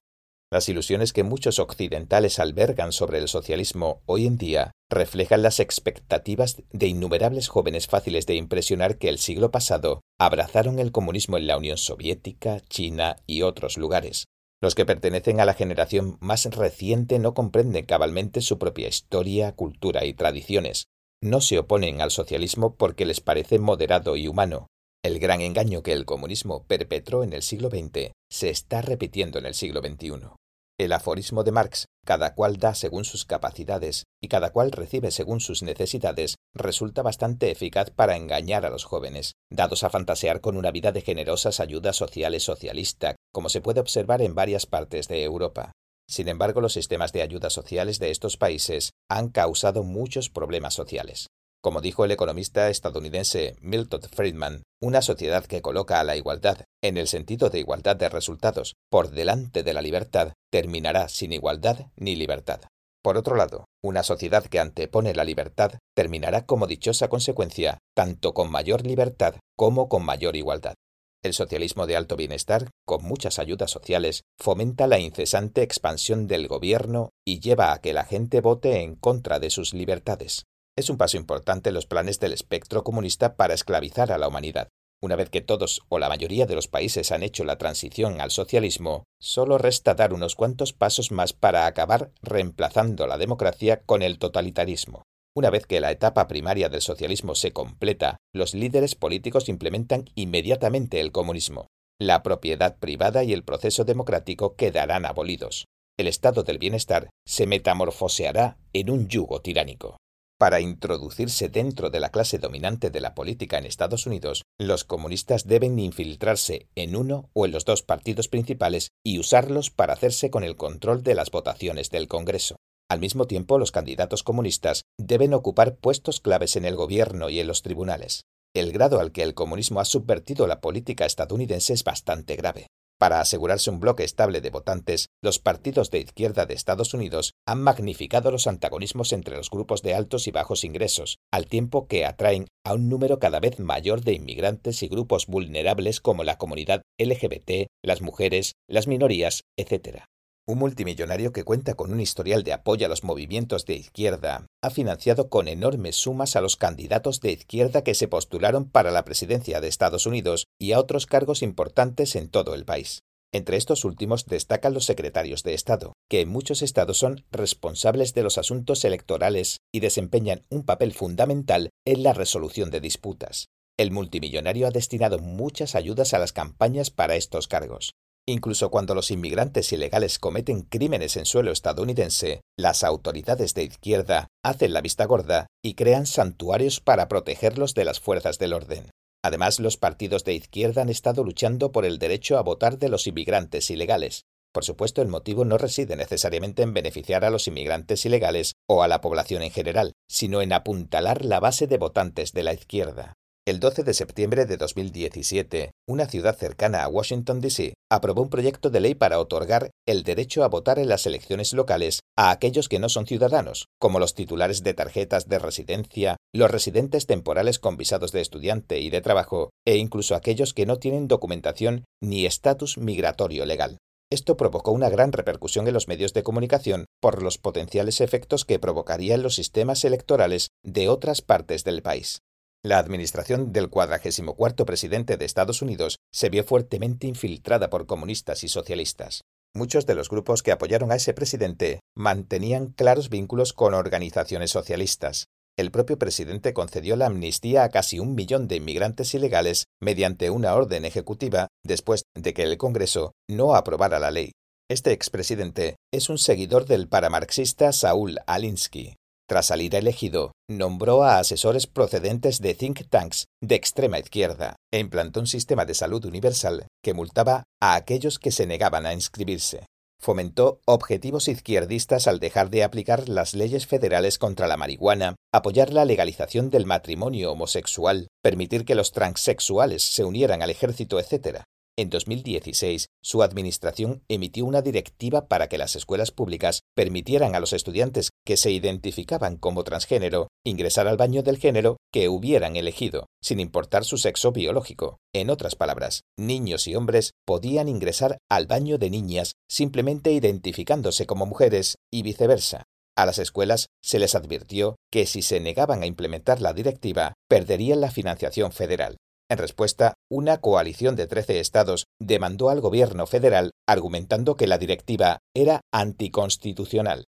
Las 0.56 0.70
ilusiones 0.70 1.12
que 1.12 1.26
muchos 1.26 1.60
occidentales 1.60 2.40
albergan 2.40 2.94
sobre 2.94 3.18
el 3.18 3.28
socialismo 3.28 4.02
hoy 4.06 4.26
en 4.26 4.38
día 4.38 4.72
reflejan 4.90 5.42
las 5.42 5.60
expectativas 5.60 6.64
de 6.72 6.88
innumerables 6.88 7.50
jóvenes 7.50 7.88
fáciles 7.88 8.26
de 8.26 8.36
impresionar 8.36 8.98
que 8.98 9.10
el 9.10 9.18
siglo 9.18 9.52
pasado 9.52 10.00
abrazaron 10.18 10.80
el 10.80 10.94
comunismo 10.94 11.36
en 11.36 11.48
la 11.48 11.58
Unión 11.58 11.78
Soviética, 11.78 12.62
China 12.70 13.18
y 13.28 13.42
otros 13.42 13.78
lugares. 13.78 14.28
Los 14.62 14.76
que 14.76 14.86
pertenecen 14.86 15.42
a 15.42 15.46
la 15.46 15.56
generación 15.56 16.18
más 16.22 16.46
reciente 16.46 17.20
no 17.20 17.34
comprenden 17.34 17.86
cabalmente 17.86 18.40
su 18.40 18.58
propia 18.58 18.88
historia, 18.88 19.52
cultura 19.58 20.06
y 20.06 20.14
tradiciones. 20.14 20.86
No 21.22 21.42
se 21.42 21.60
oponen 21.60 22.00
al 22.00 22.12
socialismo 22.12 22.76
porque 22.78 23.06
les 23.06 23.20
parece 23.20 23.60
moderado 23.60 24.16
y 24.16 24.30
humano. 24.30 24.68
El 25.04 25.20
gran 25.20 25.42
engaño 25.42 25.84
que 25.84 25.92
el 25.92 26.06
comunismo 26.06 26.64
perpetró 26.64 27.26
en 27.26 27.34
el 27.34 27.42
siglo 27.42 27.70
XX 27.70 28.14
se 28.32 28.50
está 28.50 28.82
repitiendo 28.82 29.38
en 29.38 29.48
el 29.48 29.54
siglo 29.54 29.82
XXI. 29.82 30.30
El 30.78 30.92
aforismo 30.92 31.46
de 31.46 31.54
Marx, 31.54 31.88
cada 32.04 32.36
cual 32.36 32.58
da 32.58 32.76
según 32.76 33.06
sus 33.06 33.24
capacidades 33.24 34.04
y 34.22 34.28
cada 34.28 34.52
cual 34.52 34.74
recibe 34.74 35.10
según 35.10 35.40
sus 35.40 35.64
necesidades, 35.64 36.36
resulta 36.54 37.02
bastante 37.02 37.50
eficaz 37.50 37.92
para 37.92 38.18
engañar 38.18 38.66
a 38.66 38.70
los 38.70 38.84
jóvenes, 38.84 39.36
dados 39.50 39.86
a 39.86 39.90
fantasear 39.90 40.42
con 40.42 40.58
una 40.58 40.72
vida 40.72 40.92
de 40.92 41.00
generosas 41.00 41.62
ayudas 41.62 41.96
sociales 41.96 42.44
socialista, 42.44 43.16
como 43.32 43.48
se 43.48 43.62
puede 43.62 43.80
observar 43.80 44.22
en 44.22 44.36
varias 44.36 44.66
partes 44.66 45.08
de 45.08 45.24
Europa. 45.24 45.72
Sin 46.10 46.28
embargo, 46.28 46.60
los 46.60 46.74
sistemas 46.74 47.14
de 47.14 47.22
ayudas 47.22 47.54
sociales 47.54 47.98
de 48.00 48.12
estos 48.12 48.36
países 48.36 48.92
han 49.10 49.30
causado 49.30 49.84
muchos 49.84 50.30
problemas 50.30 50.74
sociales. 50.74 51.28
Como 51.66 51.82
dijo 51.82 52.06
el 52.06 52.12
economista 52.12 52.70
estadounidense 52.70 53.56
Milton 53.60 54.04
Friedman, 54.04 54.62
una 54.84 55.02
sociedad 55.02 55.44
que 55.48 55.64
coloca 55.64 56.00
a 56.00 56.04
la 56.04 56.16
igualdad, 56.16 56.60
en 56.84 56.96
el 56.96 57.08
sentido 57.08 57.50
de 57.50 57.58
igualdad 57.58 57.96
de 57.96 58.08
resultados, 58.08 58.76
por 58.92 59.10
delante 59.10 59.64
de 59.64 59.74
la 59.74 59.82
libertad, 59.82 60.34
terminará 60.52 61.10
sin 61.10 61.34
igualdad 61.34 61.88
ni 61.96 62.16
libertad. 62.16 62.62
Por 63.04 63.18
otro 63.18 63.36
lado, 63.36 63.66
una 63.84 64.04
sociedad 64.04 64.46
que 64.46 64.60
antepone 64.60 65.16
la 65.16 65.24
libertad 65.24 65.80
terminará 65.96 66.46
como 66.46 66.68
dichosa 66.68 67.08
consecuencia, 67.08 67.80
tanto 67.96 68.36
con 68.36 68.52
mayor 68.52 68.86
libertad 68.86 69.34
como 69.58 69.90
con 69.90 70.06
mayor 70.06 70.36
igualdad. 70.36 70.76
El 71.24 71.34
socialismo 71.34 71.88
de 71.88 71.96
alto 71.96 72.16
bienestar, 72.16 72.70
con 72.86 73.04
muchas 73.04 73.40
ayudas 73.40 73.72
sociales, 73.72 74.22
fomenta 74.40 74.86
la 74.86 75.00
incesante 75.00 75.64
expansión 75.64 76.28
del 76.28 76.48
gobierno 76.48 77.10
y 77.26 77.40
lleva 77.40 77.74
a 77.74 77.82
que 77.82 77.94
la 77.94 78.06
gente 78.06 78.40
vote 78.40 78.84
en 78.84 78.94
contra 78.94 79.40
de 79.40 79.50
sus 79.50 79.74
libertades. 79.74 80.44
Es 80.78 80.90
un 80.90 80.98
paso 80.98 81.16
importante 81.16 81.72
los 81.72 81.86
planes 81.86 82.20
del 82.20 82.34
espectro 82.34 82.84
comunista 82.84 83.38
para 83.38 83.54
esclavizar 83.54 84.12
a 84.12 84.18
la 84.18 84.28
humanidad. 84.28 84.68
Una 85.02 85.16
vez 85.16 85.30
que 85.30 85.40
todos 85.40 85.82
o 85.88 86.00
la 86.00 86.10
mayoría 86.10 86.46
de 86.46 86.56
los 86.56 86.68
países 86.68 87.14
han 87.14 87.24
hecho 87.24 87.46
la 87.46 87.58
transición 87.58 88.20
al 88.20 88.32
socialismo, 88.32 89.06
solo 89.22 89.58
resta 89.58 89.94
dar 89.94 90.14
unos 90.14 90.36
cuantos 90.36 90.74
pasos 90.74 91.12
más 91.12 91.32
para 91.32 91.66
acabar 91.66 92.12
reemplazando 92.22 93.08
la 93.08 93.18
democracia 93.18 93.84
con 93.86 94.02
el 94.02 94.20
totalitarismo. 94.20 95.04
Una 95.34 95.50
vez 95.50 95.66
que 95.66 95.80
la 95.80 95.92
etapa 95.92 96.28
primaria 96.28 96.68
del 96.68 96.82
socialismo 96.82 97.36
se 97.36 97.54
completa, 97.54 98.18
los 98.34 98.54
líderes 98.54 98.96
políticos 98.96 99.48
implementan 99.48 100.06
inmediatamente 100.16 101.00
el 101.00 101.14
comunismo. 101.14 101.68
La 102.02 102.22
propiedad 102.22 102.78
privada 102.78 103.24
y 103.24 103.32
el 103.32 103.44
proceso 103.44 103.86
democrático 103.86 104.56
quedarán 104.56 105.06
abolidos. 105.06 105.66
El 105.98 106.08
estado 106.08 106.44
del 106.44 106.58
bienestar 106.58 107.10
se 107.26 107.48
metamorfoseará 107.48 108.58
en 108.74 108.90
un 108.90 109.08
yugo 109.08 109.42
tiránico. 109.42 109.98
Para 110.38 110.60
introducirse 110.60 111.48
dentro 111.48 111.90
de 111.90 112.02
la 112.02 112.10
clase 112.10 112.40
dominante 112.40 112.90
de 112.90 113.00
la 113.00 113.16
política 113.16 113.58
en 113.58 113.66
Estados 113.66 114.06
Unidos, 114.06 114.44
los 114.60 114.84
comunistas 114.84 115.48
deben 115.48 115.80
infiltrarse 115.80 116.68
en 116.76 116.98
uno 116.98 117.30
o 117.32 117.46
en 117.46 117.54
los 117.54 117.64
dos 117.64 117.84
partidos 117.84 118.28
principales 118.28 118.90
y 119.02 119.18
usarlos 119.18 119.72
para 119.72 119.94
hacerse 119.94 120.30
con 120.30 120.44
el 120.44 120.58
control 120.58 121.04
de 121.04 121.16
las 121.16 121.32
votaciones 121.32 121.90
del 121.90 122.10
Congreso. 122.10 122.58
Al 122.90 123.00
mismo 123.00 123.28
tiempo, 123.28 123.58
los 123.58 123.72
candidatos 123.72 124.24
comunistas 124.24 124.84
deben 124.98 125.34
ocupar 125.34 125.78
puestos 125.78 126.20
claves 126.20 126.58
en 126.58 126.66
el 126.66 126.76
gobierno 126.76 127.30
y 127.30 127.40
en 127.40 127.48
los 127.48 127.62
tribunales. 127.62 128.26
El 128.54 128.74
grado 128.74 129.00
al 129.00 129.14
que 129.14 129.24
el 129.24 129.36
comunismo 129.36 129.80
ha 129.80 129.86
subvertido 129.86 130.48
la 130.48 130.60
política 130.60 131.06
estadounidense 131.06 131.74
es 131.74 131.86
bastante 131.86 132.36
grave. 132.36 132.68
Para 132.98 133.20
asegurarse 133.20 133.70
un 133.70 133.82
bloque 133.82 134.06
estable 134.06 134.40
de 134.40 134.50
votantes, 134.50 135.10
los 135.22 135.40
partidos 135.40 135.92
de 135.92 136.00
izquierda 136.00 136.46
de 136.46 136.54
Estados 136.54 136.94
Unidos 136.94 137.34
han 137.46 137.62
magnificado 137.62 138.32
los 138.32 138.48
antagonismos 138.48 139.12
entre 139.12 139.36
los 139.36 139.50
grupos 139.50 139.82
de 139.82 139.94
altos 139.94 140.28
y 140.28 140.32
bajos 140.32 140.64
ingresos, 140.64 141.18
al 141.32 141.48
tiempo 141.48 141.88
que 141.88 142.06
atraen 142.06 142.48
a 142.64 142.74
un 142.74 142.88
número 142.88 143.20
cada 143.20 143.42
vez 143.42 143.60
mayor 143.60 144.02
de 144.02 144.14
inmigrantes 144.14 144.82
y 144.82 144.88
grupos 144.88 145.28
vulnerables 145.28 146.00
como 146.00 146.24
la 146.24 146.38
comunidad 146.38 146.84
LGBT, 146.98 147.68
las 147.84 148.02
mujeres, 148.02 148.54
las 148.68 148.88
minorías, 148.88 149.44
etc. 149.58 150.06
Un 150.48 150.60
multimillonario 150.60 151.32
que 151.32 151.44
cuenta 151.44 151.74
con 151.74 151.92
un 151.92 152.00
historial 152.00 152.44
de 152.44 152.54
apoyo 152.54 152.86
a 152.86 152.90
los 152.90 153.04
movimientos 153.04 153.66
de 153.66 153.74
izquierda 153.74 154.46
ha 154.62 154.70
financiado 154.70 155.28
con 155.28 155.48
enormes 155.48 155.96
sumas 155.96 156.36
a 156.36 156.42
los 156.42 156.56
candidatos 156.56 157.20
de 157.20 157.32
izquierda 157.32 157.84
que 157.84 157.96
se 157.96 158.08
postularon 158.08 158.70
para 158.70 158.92
la 158.92 159.06
presidencia 159.06 159.60
de 159.60 159.68
Estados 159.68 160.06
Unidos 160.06 160.46
y 160.60 160.74
a 160.74 160.80
otros 160.80 161.08
cargos 161.08 161.42
importantes 161.42 162.16
en 162.16 162.30
todo 162.30 162.54
el 162.54 162.64
país. 162.64 163.00
Entre 163.34 163.58
estos 163.58 163.86
últimos 163.86 164.28
destacan 164.28 164.76
los 164.76 164.86
secretarios 164.86 165.42
de 165.42 165.56
Estado, 165.56 165.94
que 166.12 166.22
en 166.22 166.30
muchos 166.30 166.62
estados 166.62 167.00
son 167.00 167.26
responsables 167.32 168.14
de 168.14 168.22
los 168.22 168.38
asuntos 168.38 168.86
electorales 168.86 169.58
y 169.74 169.80
desempeñan 169.80 170.46
un 170.50 170.64
papel 170.64 170.94
fundamental 170.94 171.72
en 171.86 172.04
la 172.04 172.14
resolución 172.14 172.70
de 172.70 172.82
disputas. 172.82 173.48
El 173.78 173.90
multimillonario 173.90 174.68
ha 174.68 174.72
destinado 174.72 175.18
muchas 175.18 175.74
ayudas 175.74 176.14
a 176.14 176.20
las 176.20 176.34
campañas 176.34 176.92
para 176.92 177.16
estos 177.16 177.48
cargos. 177.48 177.96
Incluso 178.28 178.72
cuando 178.72 178.96
los 178.96 179.12
inmigrantes 179.12 179.72
ilegales 179.72 180.18
cometen 180.18 180.64
crímenes 180.64 181.16
en 181.16 181.26
suelo 181.26 181.52
estadounidense, 181.52 182.42
las 182.58 182.84
autoridades 182.84 183.54
de 183.54 183.64
izquierda 183.64 184.30
hacen 184.44 184.74
la 184.74 184.82
vista 184.82 185.06
gorda 185.06 185.46
y 185.64 185.76
crean 185.76 186.08
santuarios 186.08 186.80
para 186.80 187.08
protegerlos 187.08 187.76
de 187.76 187.86
las 187.86 188.00
fuerzas 188.00 188.40
del 188.40 188.54
orden. 188.54 188.90
Además, 189.24 189.60
los 189.60 189.78
partidos 189.78 190.24
de 190.24 190.34
izquierda 190.34 190.82
han 190.82 190.90
estado 190.90 191.24
luchando 191.24 191.72
por 191.72 191.86
el 191.86 192.00
derecho 192.00 192.38
a 192.38 192.42
votar 192.42 192.80
de 192.80 192.90
los 192.90 193.06
inmigrantes 193.06 193.70
ilegales. 193.70 194.24
Por 194.52 194.64
supuesto, 194.64 195.04
el 195.04 195.08
motivo 195.08 195.46
no 195.46 195.58
reside 195.60 195.96
necesariamente 195.96 196.64
en 196.64 196.74
beneficiar 196.74 197.26
a 197.26 197.30
los 197.30 197.48
inmigrantes 197.48 198.06
ilegales 198.06 198.54
o 198.68 198.82
a 198.82 198.88
la 198.88 199.02
población 199.02 199.44
en 199.44 199.52
general, 199.52 199.94
sino 200.08 200.42
en 200.42 200.54
apuntalar 200.54 201.26
la 201.26 201.40
base 201.40 201.68
de 201.68 201.78
votantes 201.78 202.32
de 202.32 202.44
la 202.44 202.54
izquierda. 202.54 203.14
El 203.48 203.60
12 203.60 203.84
de 203.84 203.94
septiembre 203.94 204.48
de 204.48 204.58
2017, 204.58 205.70
una 205.88 206.08
ciudad 206.08 206.36
cercana 206.36 206.84
a 206.84 206.88
Washington, 206.88 207.42
D.C., 207.42 207.76
aprobó 207.92 208.24
un 208.24 208.32
proyecto 208.32 208.72
de 208.72 208.80
ley 208.80 208.96
para 208.96 209.20
otorgar 209.20 209.70
el 209.88 210.02
derecho 210.02 210.44
a 210.44 210.48
votar 210.48 210.80
en 210.80 210.90
las 210.90 211.06
elecciones 211.06 211.54
locales 211.54 212.00
a 212.18 212.32
aquellos 212.32 212.68
que 212.70 212.80
no 212.80 212.90
son 212.90 213.06
ciudadanos, 213.06 213.68
como 213.80 214.00
los 214.00 214.16
titulares 214.16 214.64
de 214.64 214.74
tarjetas 214.74 215.30
de 215.30 215.38
residencia, 215.38 216.18
los 216.34 216.50
residentes 216.50 217.06
temporales 217.06 217.60
con 217.60 217.78
visados 217.78 218.12
de 218.12 218.22
estudiante 218.22 218.80
y 218.80 218.90
de 218.90 219.02
trabajo, 219.02 219.52
e 219.64 219.76
incluso 219.76 220.16
aquellos 220.16 220.56
que 220.56 220.66
no 220.66 220.80
tienen 220.80 221.08
documentación 221.08 221.86
ni 222.02 222.26
estatus 222.26 222.80
migratorio 222.80 223.46
legal. 223.46 223.78
Esto 224.12 224.38
provocó 224.38 224.72
una 224.72 224.90
gran 224.90 225.12
repercusión 225.12 225.68
en 225.68 225.76
los 225.76 225.88
medios 225.88 226.14
de 226.14 226.24
comunicación 226.24 226.86
por 227.00 227.22
los 227.22 227.38
potenciales 227.38 228.02
efectos 228.02 228.44
que 228.44 228.58
provocaría 228.58 229.14
en 229.14 229.22
los 229.22 229.36
sistemas 229.36 229.86
electorales 229.86 230.50
de 230.64 230.90
otras 230.90 231.22
partes 231.22 231.64
del 231.64 231.84
país. 231.84 232.24
La 232.66 232.80
administración 232.80 233.54
del 233.54 233.70
cuadragésimo 233.70 234.34
cuarto 234.34 234.66
presidente 234.66 235.18
de 235.18 235.26
Estados 235.26 235.62
Unidos 235.62 236.00
se 236.12 236.30
vio 236.30 236.44
fuertemente 236.44 237.06
infiltrada 237.06 237.70
por 237.70 237.86
comunistas 237.86 238.44
y 238.44 238.48
socialistas. 238.48 239.22
Muchos 239.54 239.86
de 239.86 239.94
los 239.94 240.10
grupos 240.10 240.42
que 240.42 240.52
apoyaron 240.52 240.92
a 240.92 240.96
ese 240.96 241.14
presidente 241.14 241.82
mantenían 241.96 242.72
claros 242.72 243.12
vínculos 243.12 243.54
con 243.54 243.76
organizaciones 243.76 244.50
socialistas. 244.50 245.28
El 245.56 245.70
propio 245.70 246.00
presidente 246.00 246.56
concedió 246.56 246.96
la 246.96 247.06
amnistía 247.06 247.66
a 247.66 247.70
casi 247.70 248.00
un 248.00 248.16
millón 248.16 248.48
de 248.48 248.56
inmigrantes 248.56 249.14
ilegales 249.14 249.66
mediante 249.80 250.32
una 250.32 250.56
orden 250.56 250.86
ejecutiva 250.86 251.50
después 251.64 252.06
de 252.16 252.34
que 252.34 252.42
el 252.42 252.58
Congreso 252.58 253.12
no 253.30 253.54
aprobara 253.54 254.00
la 254.00 254.10
ley. 254.10 254.32
Este 254.72 254.92
expresidente 254.92 255.76
es 255.94 256.10
un 256.10 256.18
seguidor 256.18 256.66
del 256.66 256.88
paramarxista 256.88 257.72
Saúl 257.74 258.18
Alinsky. 258.26 258.96
Tras 259.28 259.48
salir 259.48 259.74
elegido, 259.74 260.34
nombró 260.48 261.04
a 261.04 261.18
asesores 261.18 261.66
procedentes 261.66 262.42
de 262.42 262.54
think 262.54 262.88
tanks 262.90 263.26
de 263.42 263.56
extrema 263.56 263.98
izquierda 263.98 264.56
e 264.72 264.78
implantó 264.78 265.20
un 265.20 265.28
sistema 265.28 265.66
de 265.66 265.74
salud 265.74 266.06
universal 266.06 266.68
que 266.84 266.94
multaba 266.94 267.44
a 267.60 267.74
aquellos 267.74 268.20
que 268.20 268.32
se 268.32 268.46
negaban 268.46 268.86
a 268.86 268.94
inscribirse. 268.94 269.66
Fomentó 270.00 270.60
objetivos 270.68 271.28
izquierdistas 271.28 272.06
al 272.08 272.20
dejar 272.20 272.52
de 272.52 272.64
aplicar 272.64 273.10
las 273.10 273.34
leyes 273.34 273.66
federales 273.66 274.20
contra 274.20 274.46
la 274.46 274.58
marihuana, 274.58 275.16
apoyar 275.34 275.74
la 275.74 275.86
legalización 275.86 276.52
del 276.52 276.68
matrimonio 276.68 277.32
homosexual, 277.32 278.10
permitir 278.22 278.66
que 278.66 278.76
los 278.76 278.92
transexuales 278.92 279.82
se 279.82 280.04
unieran 280.04 280.44
al 280.44 280.52
ejército, 280.52 281.00
etc. 281.00 281.42
En 281.78 281.90
2016, 281.90 282.88
su 283.04 283.22
administración 283.22 284.02
emitió 284.08 284.46
una 284.46 284.62
directiva 284.62 285.28
para 285.28 285.50
que 285.50 285.58
las 285.58 285.76
escuelas 285.76 286.12
públicas 286.12 286.62
permitieran 286.74 287.36
a 287.36 287.42
los 287.42 287.52
estudiantes 287.52 288.12
que 288.26 288.38
se 288.38 288.52
identificaban 288.52 289.36
como 289.36 289.66
transgénero 289.66 290.30
ingresar 290.46 290.88
al 290.88 290.96
baño 290.96 291.22
del 291.22 291.38
género 291.38 291.76
que 291.92 292.08
hubieran 292.08 292.56
elegido, 292.56 293.08
sin 293.22 293.42
importar 293.42 293.84
su 293.84 293.98
sexo 293.98 294.32
biológico. 294.32 295.00
En 295.14 295.30
otras 295.30 295.56
palabras, 295.56 296.04
niños 296.18 296.66
y 296.68 296.76
hombres 296.76 297.12
podían 297.26 297.68
ingresar 297.68 298.20
al 298.30 298.48
baño 298.48 298.78
de 298.78 298.90
niñas 298.90 299.34
simplemente 299.50 300.14
identificándose 300.14 301.06
como 301.06 301.26
mujeres 301.26 301.76
y 301.92 302.04
viceversa. 302.04 302.64
A 302.98 303.06
las 303.06 303.20
escuelas 303.20 303.68
se 303.84 304.00
les 304.00 304.16
advirtió 304.16 304.78
que 304.90 305.06
si 305.06 305.22
se 305.22 305.42
negaban 305.42 305.84
a 305.84 305.88
implementar 305.88 306.40
la 306.40 306.54
directiva, 306.54 307.16
perderían 307.28 307.82
la 307.82 307.92
financiación 307.92 308.54
federal. 308.54 308.96
En 309.30 309.40
respuesta, 309.40 309.96
una 310.10 310.38
coalición 310.38 310.96
de 310.96 311.08
13 311.08 311.40
estados 311.40 311.86
demandó 312.00 312.50
al 312.50 312.62
gobierno 312.62 313.08
federal 313.08 313.52
argumentando 313.68 314.36
que 314.36 314.46
la 314.46 314.60
directiva 314.60 315.20
era 315.34 315.62
anticonstitucional. 315.74 317.06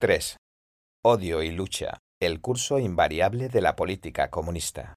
3. 0.00 0.36
Odio 1.04 1.42
y 1.42 1.50
lucha. 1.50 1.98
El 2.20 2.40
curso 2.40 2.78
invariable 2.78 3.48
de 3.48 3.60
la 3.60 3.76
política 3.76 4.30
comunista. 4.30 4.94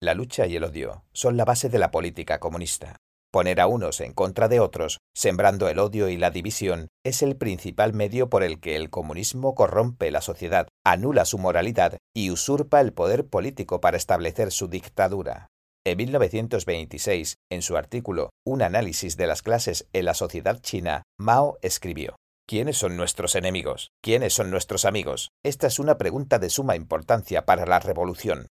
La 0.00 0.14
lucha 0.14 0.46
y 0.46 0.56
el 0.56 0.64
odio 0.64 1.04
son 1.12 1.36
la 1.36 1.44
base 1.44 1.70
de 1.70 1.78
la 1.78 1.90
política 1.90 2.38
comunista. 2.38 2.96
Poner 3.36 3.60
a 3.60 3.66
unos 3.66 4.00
en 4.00 4.14
contra 4.14 4.48
de 4.48 4.60
otros, 4.60 4.98
sembrando 5.14 5.68
el 5.68 5.78
odio 5.78 6.08
y 6.08 6.16
la 6.16 6.30
división, 6.30 6.88
es 7.04 7.20
el 7.20 7.36
principal 7.36 7.92
medio 7.92 8.30
por 8.30 8.42
el 8.42 8.60
que 8.60 8.76
el 8.76 8.88
comunismo 8.88 9.54
corrompe 9.54 10.10
la 10.10 10.22
sociedad, 10.22 10.68
anula 10.86 11.26
su 11.26 11.36
moralidad 11.36 11.98
y 12.14 12.30
usurpa 12.30 12.80
el 12.80 12.94
poder 12.94 13.26
político 13.26 13.78
para 13.82 13.98
establecer 13.98 14.52
su 14.52 14.68
dictadura. 14.68 15.48
En 15.84 15.98
1926, 15.98 17.34
en 17.52 17.60
su 17.60 17.76
artículo 17.76 18.30
Un 18.42 18.62
análisis 18.62 19.18
de 19.18 19.26
las 19.26 19.42
clases 19.42 19.86
en 19.92 20.06
la 20.06 20.14
sociedad 20.14 20.62
china, 20.62 21.02
Mao 21.20 21.58
escribió 21.60 22.16
¿Quiénes 22.48 22.78
son 22.78 22.96
nuestros 22.96 23.34
enemigos? 23.34 23.90
¿Quiénes 24.02 24.32
son 24.32 24.50
nuestros 24.50 24.86
amigos? 24.86 25.28
Esta 25.44 25.66
es 25.66 25.78
una 25.78 25.98
pregunta 25.98 26.38
de 26.38 26.48
suma 26.48 26.74
importancia 26.74 27.44
para 27.44 27.66
la 27.66 27.80
revolución. 27.80 28.46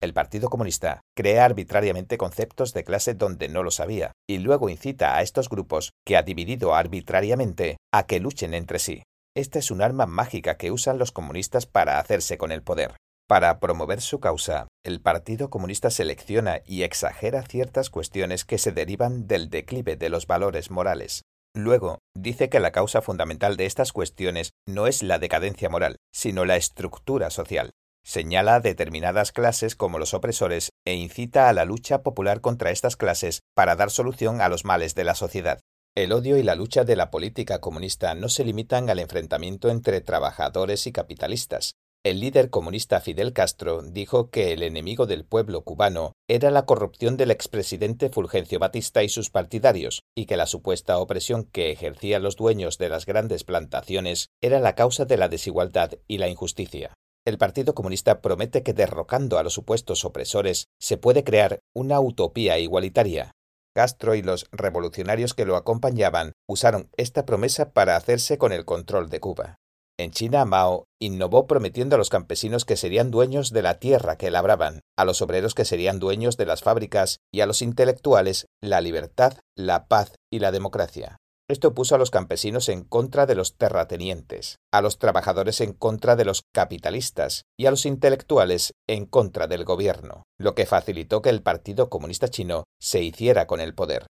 El 0.00 0.14
Partido 0.14 0.48
Comunista 0.48 1.00
crea 1.16 1.44
arbitrariamente 1.44 2.18
conceptos 2.18 2.72
de 2.72 2.84
clase 2.84 3.14
donde 3.14 3.48
no 3.48 3.64
los 3.64 3.80
había, 3.80 4.12
y 4.28 4.38
luego 4.38 4.68
incita 4.68 5.16
a 5.16 5.22
estos 5.22 5.48
grupos, 5.48 5.90
que 6.06 6.16
ha 6.16 6.22
dividido 6.22 6.76
arbitrariamente, 6.76 7.78
a 7.92 8.06
que 8.06 8.20
luchen 8.20 8.54
entre 8.54 8.78
sí. 8.78 9.02
Esta 9.36 9.58
es 9.58 9.72
un 9.72 9.82
arma 9.82 10.06
mágica 10.06 10.56
que 10.56 10.70
usan 10.70 10.98
los 10.98 11.10
comunistas 11.10 11.66
para 11.66 11.98
hacerse 11.98 12.38
con 12.38 12.52
el 12.52 12.62
poder. 12.62 12.94
Para 13.28 13.58
promover 13.58 14.00
su 14.00 14.20
causa, 14.20 14.68
el 14.84 15.00
Partido 15.00 15.50
Comunista 15.50 15.90
selecciona 15.90 16.60
y 16.64 16.84
exagera 16.84 17.42
ciertas 17.42 17.90
cuestiones 17.90 18.44
que 18.44 18.58
se 18.58 18.70
derivan 18.70 19.26
del 19.26 19.50
declive 19.50 19.96
de 19.96 20.10
los 20.10 20.28
valores 20.28 20.70
morales. 20.70 21.22
Luego, 21.56 21.98
dice 22.16 22.48
que 22.48 22.60
la 22.60 22.70
causa 22.70 23.02
fundamental 23.02 23.56
de 23.56 23.66
estas 23.66 23.92
cuestiones 23.92 24.50
no 24.66 24.86
es 24.86 25.02
la 25.02 25.18
decadencia 25.18 25.68
moral, 25.68 25.96
sino 26.12 26.44
la 26.44 26.56
estructura 26.56 27.30
social. 27.30 27.72
Señala 28.08 28.60
determinadas 28.60 29.32
clases 29.32 29.76
como 29.76 29.98
los 29.98 30.14
opresores 30.14 30.72
e 30.86 30.94
incita 30.94 31.50
a 31.50 31.52
la 31.52 31.66
lucha 31.66 32.02
popular 32.02 32.40
contra 32.40 32.70
estas 32.70 32.96
clases 32.96 33.42
para 33.54 33.76
dar 33.76 33.90
solución 33.90 34.40
a 34.40 34.48
los 34.48 34.64
males 34.64 34.94
de 34.94 35.04
la 35.04 35.14
sociedad. 35.14 35.60
El 35.94 36.12
odio 36.12 36.38
y 36.38 36.42
la 36.42 36.54
lucha 36.54 36.84
de 36.84 36.96
la 36.96 37.10
política 37.10 37.60
comunista 37.60 38.14
no 38.14 38.30
se 38.30 38.44
limitan 38.44 38.88
al 38.88 38.98
enfrentamiento 38.98 39.68
entre 39.68 40.00
trabajadores 40.00 40.86
y 40.86 40.92
capitalistas. 40.92 41.74
El 42.02 42.20
líder 42.20 42.48
comunista 42.48 42.98
Fidel 43.02 43.34
Castro 43.34 43.82
dijo 43.82 44.30
que 44.30 44.54
el 44.54 44.62
enemigo 44.62 45.04
del 45.04 45.26
pueblo 45.26 45.60
cubano 45.60 46.12
era 46.28 46.50
la 46.50 46.64
corrupción 46.64 47.18
del 47.18 47.30
expresidente 47.30 48.08
Fulgencio 48.08 48.58
Batista 48.58 49.02
y 49.02 49.10
sus 49.10 49.28
partidarios, 49.28 50.00
y 50.16 50.24
que 50.24 50.38
la 50.38 50.46
supuesta 50.46 50.96
opresión 50.96 51.44
que 51.44 51.72
ejercían 51.72 52.22
los 52.22 52.36
dueños 52.36 52.78
de 52.78 52.88
las 52.88 53.04
grandes 53.04 53.44
plantaciones 53.44 54.28
era 54.40 54.60
la 54.60 54.74
causa 54.74 55.04
de 55.04 55.18
la 55.18 55.28
desigualdad 55.28 55.92
y 56.06 56.16
la 56.16 56.28
injusticia. 56.28 56.94
El 57.28 57.36
Partido 57.36 57.74
Comunista 57.74 58.22
promete 58.22 58.62
que 58.62 58.72
derrocando 58.72 59.36
a 59.36 59.42
los 59.42 59.52
supuestos 59.52 60.06
opresores 60.06 60.68
se 60.80 60.96
puede 60.96 61.24
crear 61.24 61.60
una 61.76 62.00
utopía 62.00 62.58
igualitaria. 62.58 63.32
Castro 63.74 64.14
y 64.14 64.22
los 64.22 64.46
revolucionarios 64.50 65.34
que 65.34 65.44
lo 65.44 65.56
acompañaban 65.56 66.32
usaron 66.48 66.88
esta 66.96 67.26
promesa 67.26 67.74
para 67.74 67.96
hacerse 67.96 68.38
con 68.38 68.52
el 68.52 68.64
control 68.64 69.10
de 69.10 69.20
Cuba. 69.20 69.56
En 69.98 70.10
China, 70.10 70.46
Mao 70.46 70.86
innovó 71.02 71.46
prometiendo 71.46 71.96
a 71.96 71.98
los 71.98 72.08
campesinos 72.08 72.64
que 72.64 72.78
serían 72.78 73.10
dueños 73.10 73.52
de 73.52 73.60
la 73.60 73.78
tierra 73.78 74.16
que 74.16 74.30
labraban, 74.30 74.80
a 74.96 75.04
los 75.04 75.20
obreros 75.20 75.52
que 75.52 75.66
serían 75.66 75.98
dueños 75.98 76.38
de 76.38 76.46
las 76.46 76.62
fábricas 76.62 77.18
y 77.30 77.42
a 77.42 77.46
los 77.46 77.60
intelectuales 77.60 78.46
la 78.62 78.80
libertad, 78.80 79.34
la 79.54 79.86
paz 79.86 80.14
y 80.32 80.38
la 80.38 80.50
democracia. 80.50 81.18
Esto 81.50 81.72
puso 81.72 81.94
a 81.94 81.98
los 81.98 82.10
campesinos 82.10 82.68
en 82.68 82.84
contra 82.84 83.24
de 83.24 83.34
los 83.34 83.56
terratenientes, 83.56 84.58
a 84.70 84.82
los 84.82 84.98
trabajadores 84.98 85.62
en 85.62 85.72
contra 85.72 86.14
de 86.14 86.26
los 86.26 86.42
capitalistas 86.52 87.46
y 87.58 87.64
a 87.64 87.70
los 87.70 87.86
intelectuales 87.86 88.74
en 88.86 89.06
contra 89.06 89.46
del 89.46 89.64
gobierno, 89.64 90.24
lo 90.38 90.54
que 90.54 90.66
facilitó 90.66 91.22
que 91.22 91.30
el 91.30 91.42
Partido 91.42 91.88
Comunista 91.88 92.28
Chino 92.28 92.64
se 92.78 93.02
hiciera 93.02 93.46
con 93.46 93.60
el 93.60 93.74
poder. 93.74 94.06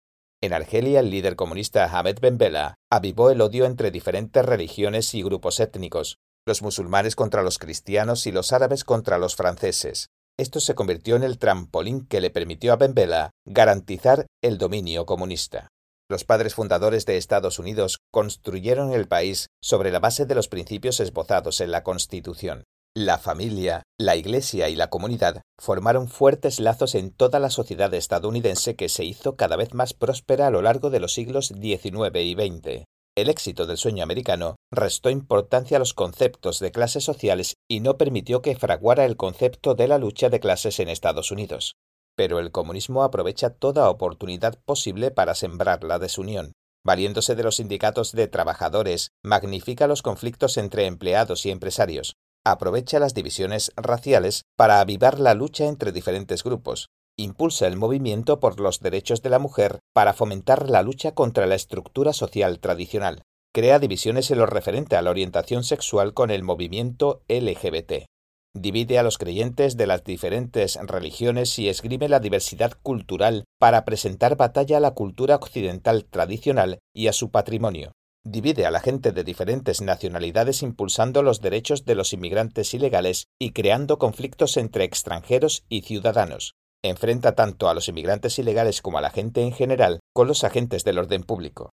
En 0.44 0.54
Argelia, 0.54 1.00
el 1.00 1.10
líder 1.10 1.36
comunista 1.36 1.86
Ahmed 1.86 2.20
Ben 2.22 2.38
Bella 2.38 2.76
avivó 2.92 3.32
el 3.32 3.42
odio 3.42 3.66
entre 3.66 3.90
diferentes 3.90 4.46
religiones 4.46 5.12
y 5.16 5.24
grupos 5.24 5.60
étnicos, 5.60 6.18
los 6.46 6.62
musulmanes 6.62 7.16
contra 7.16 7.42
los 7.42 7.58
cristianos 7.58 8.28
y 8.28 8.32
los 8.32 8.54
árabes 8.54 8.84
contra 8.84 9.18
los 9.18 9.36
franceses. 9.36 10.10
Esto 10.38 10.60
se 10.60 10.76
convirtió 10.76 11.16
en 11.16 11.24
el 11.24 11.40
trampolín 11.40 12.06
que 12.06 12.22
le 12.22 12.30
permitió 12.30 12.74
a 12.74 12.76
Ben 12.76 12.94
Bella 12.94 13.32
garantizar 13.46 14.28
el 14.44 14.60
dominio 14.60 15.08
comunista. 15.08 15.70
Los 16.10 16.26
padres 16.26 16.56
fundadores 16.56 17.06
de 17.06 17.18
Estados 17.18 17.60
Unidos 17.60 18.00
construyeron 18.12 18.92
el 18.92 19.08
país 19.08 19.48
sobre 19.62 19.92
la 19.92 20.00
base 20.00 20.26
de 20.26 20.36
los 20.36 20.50
principios 20.50 21.00
esbozados 21.00 21.62
en 21.62 21.72
la 21.72 21.84
Constitución. 21.84 22.64
La 22.96 23.18
familia, 23.18 23.82
la 24.00 24.16
Iglesia 24.16 24.70
y 24.70 24.76
la 24.76 24.90
comunidad 24.90 25.42
formaron 25.60 26.08
fuertes 26.08 26.60
lazos 26.60 26.94
en 26.94 27.12
toda 27.12 27.40
la 27.40 27.50
sociedad 27.50 27.92
estadounidense 27.94 28.76
que 28.76 28.90
se 28.90 29.04
hizo 29.04 29.36
cada 29.36 29.56
vez 29.56 29.74
más 29.74 29.94
próspera 29.94 30.48
a 30.48 30.52
lo 30.52 30.62
largo 30.62 30.92
de 30.92 31.00
los 31.00 31.14
siglos 31.14 31.48
XIX 31.48 32.16
y 32.16 32.34
XX. 32.34 32.84
El 33.16 33.30
éxito 33.30 33.66
del 33.66 33.78
sueño 33.78 34.04
americano 34.04 34.58
restó 34.72 35.10
importancia 35.10 35.78
a 35.78 35.80
los 35.80 35.94
conceptos 35.94 36.60
de 36.60 36.72
clases 36.72 37.04
sociales 37.04 37.56
y 37.68 37.80
no 37.80 37.98
permitió 37.98 38.42
que 38.42 38.56
fraguara 38.56 39.06
el 39.06 39.18
concepto 39.18 39.74
de 39.74 39.88
la 39.88 39.98
lucha 39.98 40.30
de 40.30 40.40
clases 40.40 40.80
en 40.80 40.90
Estados 40.90 41.32
Unidos. 41.32 41.76
Pero 42.16 42.40
el 42.40 42.52
comunismo 42.52 43.04
aprovecha 43.04 43.50
toda 43.50 43.90
oportunidad 43.90 44.60
posible 44.66 45.12
para 45.12 45.36
sembrar 45.36 45.84
la 45.84 46.00
desunión. 46.00 46.54
Valiéndose 46.86 47.36
de 47.36 47.44
los 47.44 47.56
sindicatos 47.56 48.12
de 48.12 48.28
trabajadores, 48.28 49.12
magnifica 49.24 49.88
los 49.88 50.02
conflictos 50.02 50.58
entre 50.58 50.86
empleados 50.86 51.46
y 51.46 51.52
empresarios, 51.52 52.16
aprovecha 52.46 53.00
las 53.00 53.14
divisiones 53.14 53.72
raciales 53.78 54.44
para 54.58 54.82
avivar 54.82 55.20
la 55.20 55.34
lucha 55.34 55.66
entre 55.66 55.94
diferentes 55.94 56.44
grupos, 56.44 56.90
impulsa 57.18 57.68
el 57.68 57.78
movimiento 57.78 58.40
por 58.40 58.60
los 58.60 58.82
derechos 58.82 59.22
de 59.22 59.30
la 59.30 59.40
mujer 59.40 59.80
para 59.94 60.14
fomentar 60.14 60.70
la 60.70 60.84
lucha 60.84 61.14
contra 61.14 61.46
la 61.46 61.56
estructura 61.56 62.12
social 62.12 62.60
tradicional, 62.60 63.24
crea 63.54 63.80
divisiones 63.80 64.30
en 64.32 64.40
lo 64.40 64.46
referente 64.46 64.98
a 64.98 65.02
la 65.02 65.12
orientación 65.12 65.64
sexual 65.64 66.14
con 66.14 66.32
el 66.32 66.44
movimiento 66.44 67.24
LGBT 67.30 68.08
divide 68.56 69.00
a 69.00 69.04
los 69.04 69.18
creyentes 69.18 69.78
de 69.78 69.88
las 69.88 70.04
diferentes 70.04 70.78
religiones 70.82 71.58
y 71.60 71.70
esgrime 71.70 72.08
la 72.08 72.20
diversidad 72.20 72.74
cultural 72.82 73.46
para 73.60 73.84
presentar 73.84 74.38
batalla 74.38 74.78
a 74.78 74.80
la 74.80 74.92
cultura 74.92 75.36
occidental 75.36 76.06
tradicional 76.06 76.80
y 76.94 77.08
a 77.08 77.14
su 77.14 77.32
patrimonio. 77.32 77.94
Divide 78.26 78.66
a 78.66 78.72
la 78.72 78.80
gente 78.80 79.12
de 79.12 79.24
diferentes 79.24 79.82
nacionalidades 79.82 80.62
impulsando 80.62 81.24
los 81.24 81.42
derechos 81.42 81.84
de 81.84 81.96
los 81.96 82.14
inmigrantes 82.14 82.74
ilegales 82.74 83.26
y 83.38 83.52
creando 83.52 83.98
conflictos 83.98 84.56
entre 84.56 84.86
extranjeros 84.86 85.66
y 85.68 85.82
ciudadanos. 85.82 86.54
Enfrenta 86.84 87.36
tanto 87.36 87.70
a 87.70 87.74
los 87.74 87.90
inmigrantes 87.90 88.40
ilegales 88.40 88.82
como 88.82 88.98
a 88.98 89.02
la 89.02 89.10
gente 89.10 89.42
en 89.42 89.52
general 89.52 90.00
con 90.14 90.28
los 90.28 90.44
agentes 90.44 90.84
del 90.84 91.00
orden 91.00 91.24
público. 91.24 91.72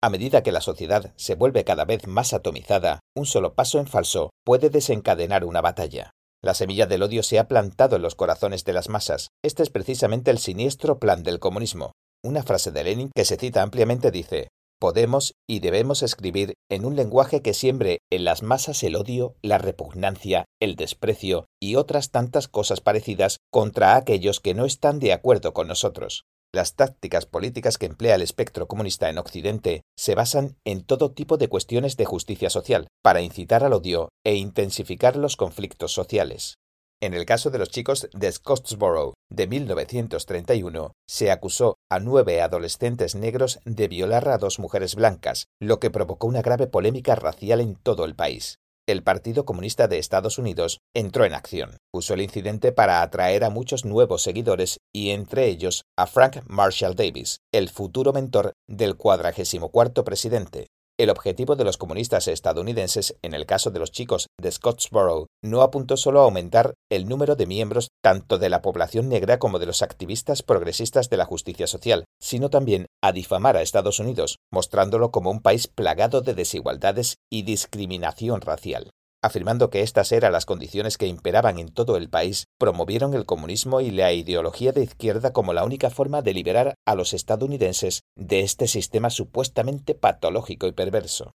A 0.00 0.10
medida 0.10 0.42
que 0.42 0.50
la 0.50 0.60
sociedad 0.60 1.12
se 1.16 1.36
vuelve 1.36 1.62
cada 1.62 1.84
vez 1.84 2.08
más 2.08 2.32
atomizada, 2.32 2.98
un 3.14 3.26
solo 3.26 3.54
paso 3.54 3.78
en 3.78 3.86
falso 3.86 4.30
puede 4.44 4.70
desencadenar 4.70 5.44
una 5.44 5.60
batalla. 5.60 6.10
La 6.44 6.54
semilla 6.54 6.86
del 6.86 7.04
odio 7.04 7.22
se 7.22 7.38
ha 7.38 7.46
plantado 7.46 7.94
en 7.94 8.02
los 8.02 8.16
corazones 8.16 8.64
de 8.64 8.72
las 8.72 8.88
masas. 8.88 9.28
Este 9.44 9.62
es 9.62 9.70
precisamente 9.70 10.32
el 10.32 10.38
siniestro 10.38 10.98
plan 10.98 11.22
del 11.22 11.38
comunismo. 11.38 11.92
Una 12.24 12.42
frase 12.42 12.72
de 12.72 12.82
Lenin 12.82 13.10
que 13.14 13.24
se 13.24 13.36
cita 13.36 13.62
ampliamente 13.62 14.10
dice, 14.10 14.48
podemos 14.80 15.34
y 15.48 15.60
debemos 15.60 16.02
escribir 16.02 16.54
en 16.68 16.84
un 16.84 16.96
lenguaje 16.96 17.42
que 17.42 17.54
siembre 17.54 17.98
en 18.10 18.24
las 18.24 18.42
masas 18.42 18.82
el 18.82 18.96
odio, 18.96 19.36
la 19.40 19.58
repugnancia, 19.58 20.44
el 20.60 20.74
desprecio 20.74 21.46
y 21.60 21.76
otras 21.76 22.10
tantas 22.10 22.48
cosas 22.48 22.80
parecidas 22.80 23.36
contra 23.52 23.94
aquellos 23.94 24.40
que 24.40 24.54
no 24.54 24.64
están 24.64 24.98
de 24.98 25.12
acuerdo 25.12 25.52
con 25.52 25.68
nosotros. 25.68 26.24
Las 26.54 26.74
tácticas 26.74 27.24
políticas 27.24 27.78
que 27.78 27.86
emplea 27.86 28.14
el 28.14 28.20
espectro 28.20 28.68
comunista 28.68 29.08
en 29.08 29.16
Occidente 29.16 29.84
se 29.96 30.14
basan 30.14 30.58
en 30.66 30.84
todo 30.84 31.12
tipo 31.12 31.38
de 31.38 31.48
cuestiones 31.48 31.96
de 31.96 32.04
justicia 32.04 32.50
social, 32.50 32.88
para 33.02 33.22
incitar 33.22 33.64
al 33.64 33.72
odio 33.72 34.10
e 34.22 34.34
intensificar 34.34 35.16
los 35.16 35.36
conflictos 35.36 35.92
sociales. 35.92 36.56
En 37.00 37.14
el 37.14 37.24
caso 37.24 37.50
de 37.50 37.58
los 37.58 37.70
chicos 37.70 38.06
de 38.12 38.30
Scottsboro 38.30 39.14
de 39.30 39.46
1931, 39.46 40.92
se 41.08 41.30
acusó 41.30 41.76
a 41.90 42.00
nueve 42.00 42.42
adolescentes 42.42 43.14
negros 43.14 43.58
de 43.64 43.88
violar 43.88 44.28
a 44.28 44.36
dos 44.36 44.58
mujeres 44.58 44.94
blancas, 44.94 45.46
lo 45.58 45.80
que 45.80 45.90
provocó 45.90 46.26
una 46.26 46.42
grave 46.42 46.66
polémica 46.66 47.14
racial 47.14 47.62
en 47.62 47.76
todo 47.76 48.04
el 48.04 48.14
país 48.14 48.58
el 48.86 49.02
Partido 49.02 49.44
Comunista 49.44 49.86
de 49.86 49.98
Estados 49.98 50.38
Unidos 50.38 50.80
entró 50.94 51.24
en 51.24 51.34
acción. 51.34 51.76
Usó 51.92 52.14
el 52.14 52.22
incidente 52.22 52.72
para 52.72 53.02
atraer 53.02 53.44
a 53.44 53.50
muchos 53.50 53.84
nuevos 53.84 54.22
seguidores 54.22 54.78
y 54.92 55.10
entre 55.10 55.46
ellos 55.46 55.84
a 55.96 56.06
Frank 56.06 56.38
Marshall 56.46 56.96
Davis, 56.96 57.38
el 57.52 57.68
futuro 57.68 58.12
mentor 58.12 58.54
del 58.68 58.96
cuadragésimo 58.96 59.70
cuarto 59.70 60.04
presidente. 60.04 60.66
El 61.02 61.10
objetivo 61.10 61.56
de 61.56 61.64
los 61.64 61.78
comunistas 61.78 62.28
estadounidenses, 62.28 63.16
en 63.22 63.34
el 63.34 63.44
caso 63.44 63.72
de 63.72 63.80
los 63.80 63.90
chicos 63.90 64.28
de 64.40 64.52
Scottsboro, 64.52 65.26
no 65.42 65.62
apuntó 65.62 65.96
solo 65.96 66.20
a 66.20 66.22
aumentar 66.26 66.74
el 66.92 67.08
número 67.08 67.34
de 67.34 67.44
miembros 67.44 67.88
tanto 68.00 68.38
de 68.38 68.48
la 68.48 68.62
población 68.62 69.08
negra 69.08 69.40
como 69.40 69.58
de 69.58 69.66
los 69.66 69.82
activistas 69.82 70.44
progresistas 70.44 71.10
de 71.10 71.16
la 71.16 71.24
justicia 71.24 71.66
social, 71.66 72.04
sino 72.20 72.50
también 72.50 72.86
a 73.02 73.10
difamar 73.10 73.56
a 73.56 73.62
Estados 73.62 73.98
Unidos, 73.98 74.38
mostrándolo 74.52 75.10
como 75.10 75.32
un 75.32 75.42
país 75.42 75.66
plagado 75.66 76.20
de 76.20 76.34
desigualdades 76.34 77.16
y 77.28 77.42
discriminación 77.42 78.40
racial 78.40 78.92
afirmando 79.24 79.70
que 79.70 79.82
estas 79.82 80.10
eran 80.10 80.32
las 80.32 80.46
condiciones 80.46 80.98
que 80.98 81.06
imperaban 81.06 81.58
en 81.58 81.68
todo 81.68 81.96
el 81.96 82.10
país, 82.10 82.46
promovieron 82.62 83.12
el 83.14 83.26
comunismo 83.26 83.80
y 83.80 83.90
la 83.90 84.12
ideología 84.12 84.70
de 84.70 84.84
izquierda 84.84 85.32
como 85.32 85.52
la 85.52 85.64
única 85.64 85.90
forma 85.90 86.22
de 86.22 86.32
liberar 86.32 86.76
a 86.86 86.94
los 86.94 87.12
estadounidenses 87.12 88.02
de 88.16 88.42
este 88.42 88.68
sistema 88.68 89.10
supuestamente 89.10 89.96
patológico 89.96 90.68
y 90.68 90.72
perverso. 90.72 91.32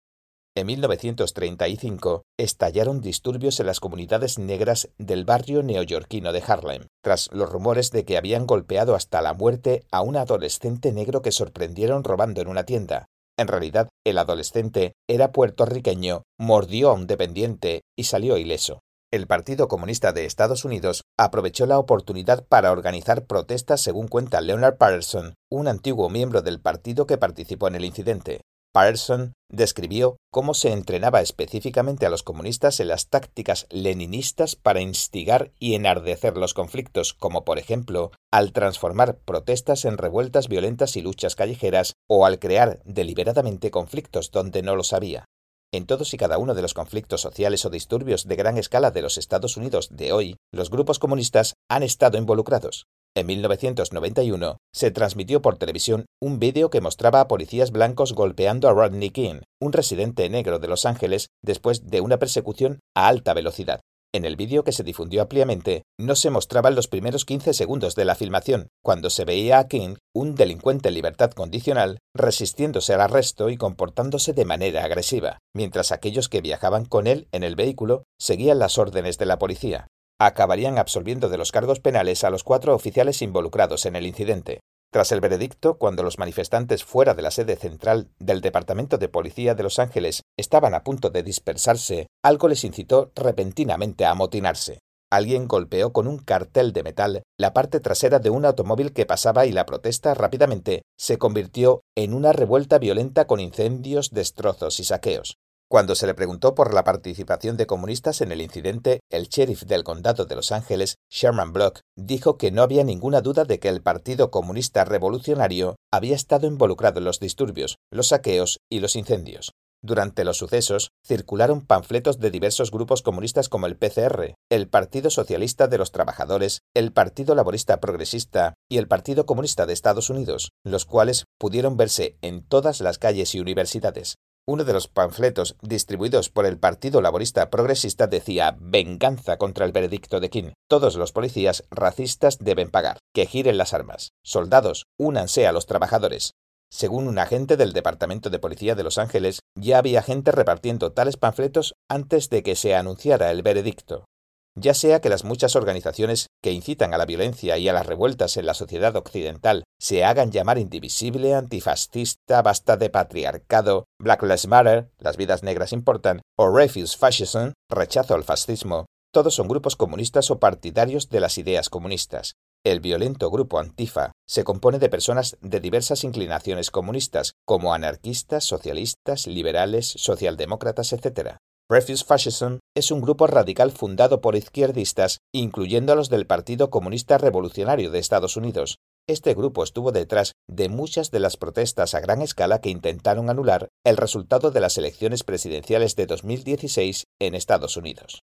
En 0.56 0.66
1935 0.66 2.22
estallaron 2.36 3.00
disturbios 3.00 3.60
en 3.60 3.66
las 3.66 3.78
comunidades 3.78 4.40
negras 4.40 4.88
del 4.98 5.24
barrio 5.24 5.62
neoyorquino 5.62 6.32
de 6.32 6.42
Harlem, 6.44 6.86
tras 7.04 7.30
los 7.30 7.48
rumores 7.48 7.92
de 7.92 8.04
que 8.04 8.16
habían 8.16 8.44
golpeado 8.44 8.96
hasta 8.96 9.22
la 9.22 9.32
muerte 9.32 9.84
a 9.92 10.02
un 10.02 10.16
adolescente 10.16 10.90
negro 10.90 11.22
que 11.22 11.30
sorprendieron 11.30 12.02
robando 12.02 12.40
en 12.40 12.48
una 12.48 12.64
tienda, 12.64 13.06
en 13.38 13.46
realidad, 13.46 13.88
el 14.04 14.18
adolescente 14.18 14.94
era 15.08 15.30
puertorriqueño, 15.30 16.24
mordió 16.36 16.90
a 16.90 16.94
un 16.94 17.06
dependiente 17.06 17.82
y 17.96 18.04
salió 18.04 18.38
ileso. 18.38 18.80
El 19.12 19.26
Partido 19.26 19.68
Comunista 19.68 20.14
de 20.14 20.24
Estados 20.24 20.64
Unidos 20.64 21.02
aprovechó 21.18 21.66
la 21.66 21.78
oportunidad 21.78 22.46
para 22.46 22.72
organizar 22.72 23.26
protestas 23.26 23.82
según 23.82 24.08
cuenta 24.08 24.40
Leonard 24.40 24.78
Patterson, 24.78 25.34
un 25.50 25.68
antiguo 25.68 26.08
miembro 26.08 26.40
del 26.40 26.62
partido 26.62 27.06
que 27.06 27.18
participó 27.18 27.68
en 27.68 27.74
el 27.74 27.84
incidente. 27.84 28.40
Patterson 28.72 29.34
describió 29.50 30.16
cómo 30.30 30.54
se 30.54 30.72
entrenaba 30.72 31.20
específicamente 31.20 32.06
a 32.06 32.08
los 32.08 32.22
comunistas 32.22 32.80
en 32.80 32.88
las 32.88 33.10
tácticas 33.10 33.66
leninistas 33.68 34.56
para 34.56 34.80
instigar 34.80 35.52
y 35.58 35.74
enardecer 35.74 36.38
los 36.38 36.54
conflictos, 36.54 37.12
como 37.12 37.44
por 37.44 37.58
ejemplo 37.58 38.12
al 38.32 38.54
transformar 38.54 39.18
protestas 39.18 39.84
en 39.84 39.98
revueltas 39.98 40.48
violentas 40.48 40.96
y 40.96 41.02
luchas 41.02 41.36
callejeras 41.36 41.96
o 42.08 42.24
al 42.24 42.38
crear 42.38 42.80
deliberadamente 42.86 43.70
conflictos 43.70 44.30
donde 44.30 44.62
no 44.62 44.74
los 44.74 44.94
había. 44.94 45.26
En 45.74 45.86
todos 45.86 46.12
y 46.12 46.18
cada 46.18 46.36
uno 46.36 46.54
de 46.54 46.60
los 46.60 46.74
conflictos 46.74 47.22
sociales 47.22 47.64
o 47.64 47.70
disturbios 47.70 48.28
de 48.28 48.36
gran 48.36 48.58
escala 48.58 48.90
de 48.90 49.00
los 49.00 49.16
Estados 49.16 49.56
Unidos 49.56 49.88
de 49.90 50.12
hoy, 50.12 50.36
los 50.52 50.68
grupos 50.68 50.98
comunistas 50.98 51.54
han 51.70 51.82
estado 51.82 52.18
involucrados. 52.18 52.84
En 53.14 53.26
1991 53.26 54.58
se 54.74 54.90
transmitió 54.90 55.40
por 55.40 55.56
televisión 55.56 56.04
un 56.20 56.38
vídeo 56.38 56.68
que 56.68 56.82
mostraba 56.82 57.20
a 57.20 57.28
policías 57.28 57.70
blancos 57.70 58.12
golpeando 58.12 58.68
a 58.68 58.72
Rodney 58.72 59.10
King, 59.10 59.40
un 59.62 59.72
residente 59.72 60.28
negro 60.28 60.58
de 60.58 60.68
Los 60.68 60.84
Ángeles, 60.84 61.28
después 61.42 61.86
de 61.86 62.02
una 62.02 62.18
persecución 62.18 62.80
a 62.94 63.08
alta 63.08 63.32
velocidad. 63.32 63.80
En 64.14 64.26
el 64.26 64.36
vídeo 64.36 64.62
que 64.62 64.72
se 64.72 64.82
difundió 64.82 65.22
ampliamente, 65.22 65.84
no 65.98 66.16
se 66.16 66.28
mostraban 66.28 66.74
los 66.74 66.86
primeros 66.86 67.24
15 67.24 67.54
segundos 67.54 67.94
de 67.94 68.04
la 68.04 68.14
filmación, 68.14 68.68
cuando 68.82 69.08
se 69.08 69.24
veía 69.24 69.58
a 69.58 69.68
King, 69.68 69.94
un 70.14 70.34
delincuente 70.34 70.88
en 70.88 70.94
libertad 70.94 71.30
condicional, 71.30 71.98
resistiéndose 72.14 72.92
al 72.92 73.00
arresto 73.00 73.48
y 73.48 73.56
comportándose 73.56 74.34
de 74.34 74.44
manera 74.44 74.84
agresiva, 74.84 75.38
mientras 75.54 75.92
aquellos 75.92 76.28
que 76.28 76.42
viajaban 76.42 76.84
con 76.84 77.06
él 77.06 77.26
en 77.32 77.42
el 77.42 77.56
vehículo 77.56 78.04
seguían 78.20 78.58
las 78.58 78.76
órdenes 78.76 79.16
de 79.16 79.26
la 79.26 79.38
policía 79.38 79.86
acabarían 80.26 80.78
absolviendo 80.78 81.28
de 81.28 81.38
los 81.38 81.52
cargos 81.52 81.80
penales 81.80 82.24
a 82.24 82.30
los 82.30 82.44
cuatro 82.44 82.74
oficiales 82.74 83.22
involucrados 83.22 83.86
en 83.86 83.96
el 83.96 84.06
incidente. 84.06 84.60
Tras 84.92 85.10
el 85.10 85.20
veredicto, 85.20 85.78
cuando 85.78 86.02
los 86.02 86.18
manifestantes 86.18 86.84
fuera 86.84 87.14
de 87.14 87.22
la 87.22 87.30
sede 87.30 87.56
central 87.56 88.10
del 88.18 88.42
Departamento 88.42 88.98
de 88.98 89.08
Policía 89.08 89.54
de 89.54 89.62
Los 89.62 89.78
Ángeles 89.78 90.21
estaban 90.38 90.74
a 90.74 90.84
punto 90.84 91.10
de 91.10 91.22
dispersarse, 91.22 92.08
algo 92.22 92.48
les 92.48 92.64
incitó 92.64 93.12
repentinamente 93.14 94.04
a 94.04 94.10
amotinarse. 94.10 94.78
Alguien 95.12 95.46
golpeó 95.46 95.92
con 95.92 96.06
un 96.06 96.18
cartel 96.18 96.72
de 96.72 96.82
metal 96.82 97.22
la 97.38 97.52
parte 97.52 97.80
trasera 97.80 98.18
de 98.18 98.30
un 98.30 98.46
automóvil 98.46 98.94
que 98.94 99.04
pasaba 99.04 99.44
y 99.44 99.52
la 99.52 99.66
protesta 99.66 100.14
rápidamente 100.14 100.82
se 100.98 101.18
convirtió 101.18 101.82
en 101.94 102.14
una 102.14 102.32
revuelta 102.32 102.78
violenta 102.78 103.26
con 103.26 103.38
incendios, 103.38 104.10
destrozos 104.10 104.80
y 104.80 104.84
saqueos. 104.84 105.36
Cuando 105.72 105.94
se 105.94 106.06
le 106.06 106.14
preguntó 106.14 106.54
por 106.54 106.74
la 106.74 106.84
participación 106.84 107.56
de 107.56 107.66
comunistas 107.66 108.20
en 108.20 108.30
el 108.30 108.42
incidente, 108.42 109.00
el 109.10 109.28
sheriff 109.28 109.62
del 109.64 109.84
condado 109.84 110.26
de 110.26 110.36
Los 110.36 110.52
Ángeles, 110.52 110.96
Sherman 111.10 111.54
Block, 111.54 111.80
dijo 111.96 112.36
que 112.36 112.50
no 112.50 112.62
había 112.62 112.84
ninguna 112.84 113.22
duda 113.22 113.44
de 113.44 113.58
que 113.58 113.70
el 113.70 113.82
Partido 113.82 114.30
Comunista 114.30 114.84
Revolucionario 114.84 115.76
había 115.90 116.14
estado 116.14 116.46
involucrado 116.46 116.98
en 116.98 117.04
los 117.04 117.20
disturbios, 117.20 117.76
los 117.90 118.08
saqueos 118.08 118.60
y 118.70 118.80
los 118.80 118.96
incendios. 118.96 119.52
Durante 119.84 120.24
los 120.24 120.36
sucesos, 120.36 120.92
circularon 121.04 121.60
panfletos 121.60 122.20
de 122.20 122.30
diversos 122.30 122.70
grupos 122.70 123.02
comunistas 123.02 123.48
como 123.48 123.66
el 123.66 123.76
PCR, 123.76 124.34
el 124.48 124.68
Partido 124.68 125.10
Socialista 125.10 125.66
de 125.66 125.78
los 125.78 125.90
Trabajadores, 125.90 126.60
el 126.72 126.92
Partido 126.92 127.34
Laborista 127.34 127.80
Progresista 127.80 128.54
y 128.70 128.78
el 128.78 128.86
Partido 128.86 129.26
Comunista 129.26 129.66
de 129.66 129.72
Estados 129.72 130.08
Unidos, 130.08 130.50
los 130.64 130.84
cuales 130.84 131.24
pudieron 131.36 131.76
verse 131.76 132.16
en 132.22 132.46
todas 132.46 132.80
las 132.80 132.98
calles 132.98 133.34
y 133.34 133.40
universidades. 133.40 134.18
Uno 134.44 134.64
de 134.64 134.72
los 134.72 134.88
panfletos 134.88 135.56
distribuidos 135.62 136.28
por 136.28 136.46
el 136.46 136.58
Partido 136.58 137.00
Laborista 137.00 137.48
Progresista 137.48 138.08
decía 138.08 138.56
venganza 138.60 139.36
contra 139.36 139.64
el 139.64 139.70
veredicto 139.70 140.18
de 140.18 140.30
King. 140.30 140.50
Todos 140.68 140.96
los 140.96 141.12
policías 141.12 141.62
racistas 141.70 142.38
deben 142.38 142.70
pagar. 142.70 142.98
Que 143.14 143.26
giren 143.26 143.56
las 143.56 143.72
armas. 143.72 144.10
Soldados, 144.24 144.86
únanse 144.98 145.46
a 145.46 145.52
los 145.52 145.66
trabajadores. 145.66 146.32
Según 146.72 147.06
un 147.06 147.18
agente 147.18 147.58
del 147.58 147.74
Departamento 147.74 148.30
de 148.30 148.38
Policía 148.38 148.74
de 148.74 148.82
Los 148.82 148.96
Ángeles, 148.96 149.40
ya 149.54 149.76
había 149.76 150.02
gente 150.02 150.32
repartiendo 150.32 150.92
tales 150.92 151.18
panfletos 151.18 151.74
antes 151.88 152.30
de 152.30 152.42
que 152.42 152.56
se 152.56 152.74
anunciara 152.74 153.30
el 153.30 153.42
veredicto 153.42 154.06
ya 154.54 154.74
sea 154.74 155.00
que 155.00 155.08
las 155.08 155.24
muchas 155.24 155.56
organizaciones 155.56 156.26
que 156.42 156.52
incitan 156.52 156.92
a 156.92 156.98
la 156.98 157.06
violencia 157.06 157.56
y 157.58 157.68
a 157.68 157.72
las 157.72 157.86
revueltas 157.86 158.36
en 158.36 158.46
la 158.46 158.54
sociedad 158.54 158.94
occidental 158.96 159.64
se 159.80 160.04
hagan 160.04 160.30
llamar 160.30 160.58
indivisible, 160.58 161.34
antifascista, 161.34 162.42
basta 162.42 162.76
de 162.76 162.90
patriarcado, 162.90 163.86
Black 163.98 164.22
Lives 164.22 164.46
Matter, 164.46 164.90
las 164.98 165.16
vidas 165.16 165.42
negras 165.42 165.72
importan, 165.72 166.20
o 166.38 166.54
Refuse 166.54 166.96
Fascism, 166.96 167.52
rechazo 167.70 168.14
al 168.14 168.24
fascismo, 168.24 168.86
todos 169.12 169.34
son 169.34 169.48
grupos 169.48 169.76
comunistas 169.76 170.30
o 170.30 170.38
partidarios 170.38 171.08
de 171.08 171.20
las 171.20 171.38
ideas 171.38 171.68
comunistas. 171.68 172.34
El 172.64 172.78
violento 172.78 173.28
grupo 173.28 173.58
Antifa 173.58 174.12
se 174.24 174.44
compone 174.44 174.78
de 174.78 174.88
personas 174.88 175.36
de 175.40 175.58
diversas 175.58 176.04
inclinaciones 176.04 176.70
comunistas, 176.70 177.32
como 177.44 177.74
anarquistas, 177.74 178.44
socialistas, 178.44 179.26
liberales, 179.26 179.88
socialdemócratas, 179.96 180.92
etc. 180.92 181.38
Refuse 181.68 182.04
Fascism 182.04 182.58
es 182.76 182.92
un 182.92 183.00
grupo 183.00 183.26
radical 183.26 183.72
fundado 183.72 184.20
por 184.20 184.36
izquierdistas, 184.36 185.18
incluyendo 185.34 185.92
a 185.92 185.96
los 185.96 186.08
del 186.08 186.24
Partido 186.24 186.70
Comunista 186.70 187.18
Revolucionario 187.18 187.90
de 187.90 187.98
Estados 187.98 188.36
Unidos. 188.36 188.76
Este 189.08 189.34
grupo 189.34 189.64
estuvo 189.64 189.90
detrás 189.90 190.34
de 190.48 190.68
muchas 190.68 191.10
de 191.10 191.18
las 191.18 191.36
protestas 191.36 191.94
a 191.96 192.00
gran 192.00 192.22
escala 192.22 192.60
que 192.60 192.70
intentaron 192.70 193.28
anular 193.28 193.70
el 193.84 193.96
resultado 193.96 194.52
de 194.52 194.60
las 194.60 194.78
elecciones 194.78 195.24
presidenciales 195.24 195.96
de 195.96 196.06
2016 196.06 197.06
en 197.20 197.34
Estados 197.34 197.76
Unidos. 197.76 198.22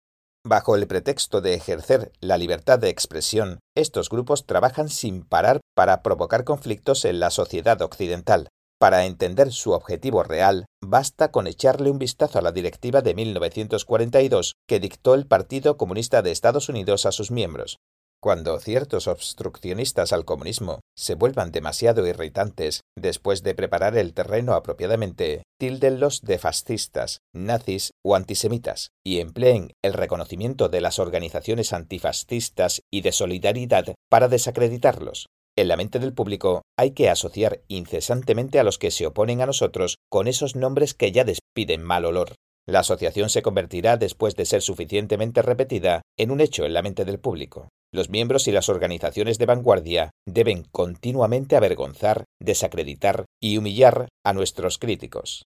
Bajo 0.46 0.76
el 0.76 0.86
pretexto 0.86 1.40
de 1.40 1.54
ejercer 1.54 2.12
la 2.20 2.36
libertad 2.36 2.78
de 2.78 2.90
expresión, 2.90 3.60
estos 3.74 4.10
grupos 4.10 4.44
trabajan 4.44 4.90
sin 4.90 5.22
parar 5.22 5.60
para 5.74 6.02
provocar 6.02 6.44
conflictos 6.44 7.06
en 7.06 7.18
la 7.18 7.30
sociedad 7.30 7.80
occidental, 7.80 8.48
Para 8.78 9.06
entender 9.06 9.52
su 9.52 9.70
objetivo 9.70 10.22
real, 10.24 10.66
basta 10.84 11.30
con 11.30 11.46
echarle 11.46 11.90
un 11.90 11.98
vistazo 11.98 12.38
a 12.38 12.42
la 12.42 12.52
directiva 12.52 13.00
de 13.00 13.14
1942 13.14 14.56
que 14.68 14.80
dictó 14.80 15.14
el 15.14 15.26
Partido 15.26 15.78
Comunista 15.78 16.20
de 16.20 16.32
Estados 16.32 16.68
Unidos 16.68 17.06
a 17.06 17.12
sus 17.12 17.30
miembros. 17.30 17.78
Cuando 18.24 18.58
ciertos 18.58 19.06
obstruccionistas 19.06 20.14
al 20.14 20.24
comunismo 20.24 20.80
se 20.96 21.14
vuelvan 21.14 21.52
demasiado 21.52 22.06
irritantes 22.06 22.80
después 22.96 23.42
de 23.42 23.54
preparar 23.54 23.98
el 23.98 24.14
terreno 24.14 24.54
apropiadamente, 24.54 25.42
tildenlos 25.60 26.22
de 26.22 26.38
fascistas, 26.38 27.18
nazis 27.34 27.90
o 28.02 28.16
antisemitas 28.16 28.92
y 29.04 29.20
empleen 29.20 29.72
el 29.84 29.92
reconocimiento 29.92 30.70
de 30.70 30.80
las 30.80 30.98
organizaciones 30.98 31.74
antifascistas 31.74 32.80
y 32.90 33.02
de 33.02 33.12
solidaridad 33.12 33.94
para 34.08 34.28
desacreditarlos. 34.28 35.26
En 35.54 35.68
la 35.68 35.76
mente 35.76 35.98
del 35.98 36.14
público 36.14 36.62
hay 36.78 36.92
que 36.92 37.10
asociar 37.10 37.60
incesantemente 37.68 38.58
a 38.58 38.64
los 38.64 38.78
que 38.78 38.90
se 38.90 39.06
oponen 39.06 39.42
a 39.42 39.46
nosotros 39.46 39.98
con 40.10 40.28
esos 40.28 40.56
nombres 40.56 40.94
que 40.94 41.12
ya 41.12 41.24
despiden 41.24 41.82
mal 41.82 42.06
olor. 42.06 42.32
La 42.66 42.78
asociación 42.78 43.28
se 43.28 43.42
convertirá, 43.42 43.98
después 43.98 44.34
de 44.34 44.46
ser 44.46 44.62
suficientemente 44.62 45.42
repetida, 45.42 46.00
en 46.18 46.30
un 46.30 46.40
hecho 46.40 46.64
en 46.64 46.72
la 46.72 46.80
mente 46.80 47.04
del 47.04 47.20
público. 47.20 47.68
Los 47.94 48.10
miembros 48.10 48.48
y 48.48 48.50
las 48.50 48.68
organizaciones 48.68 49.38
de 49.38 49.46
vanguardia 49.46 50.10
deben 50.26 50.64
continuamente 50.72 51.54
avergonzar, 51.54 52.24
desacreditar 52.40 53.24
y 53.40 53.56
humillar 53.56 54.08
a 54.24 54.32
nuestros 54.32 54.78
críticos. 54.78 55.44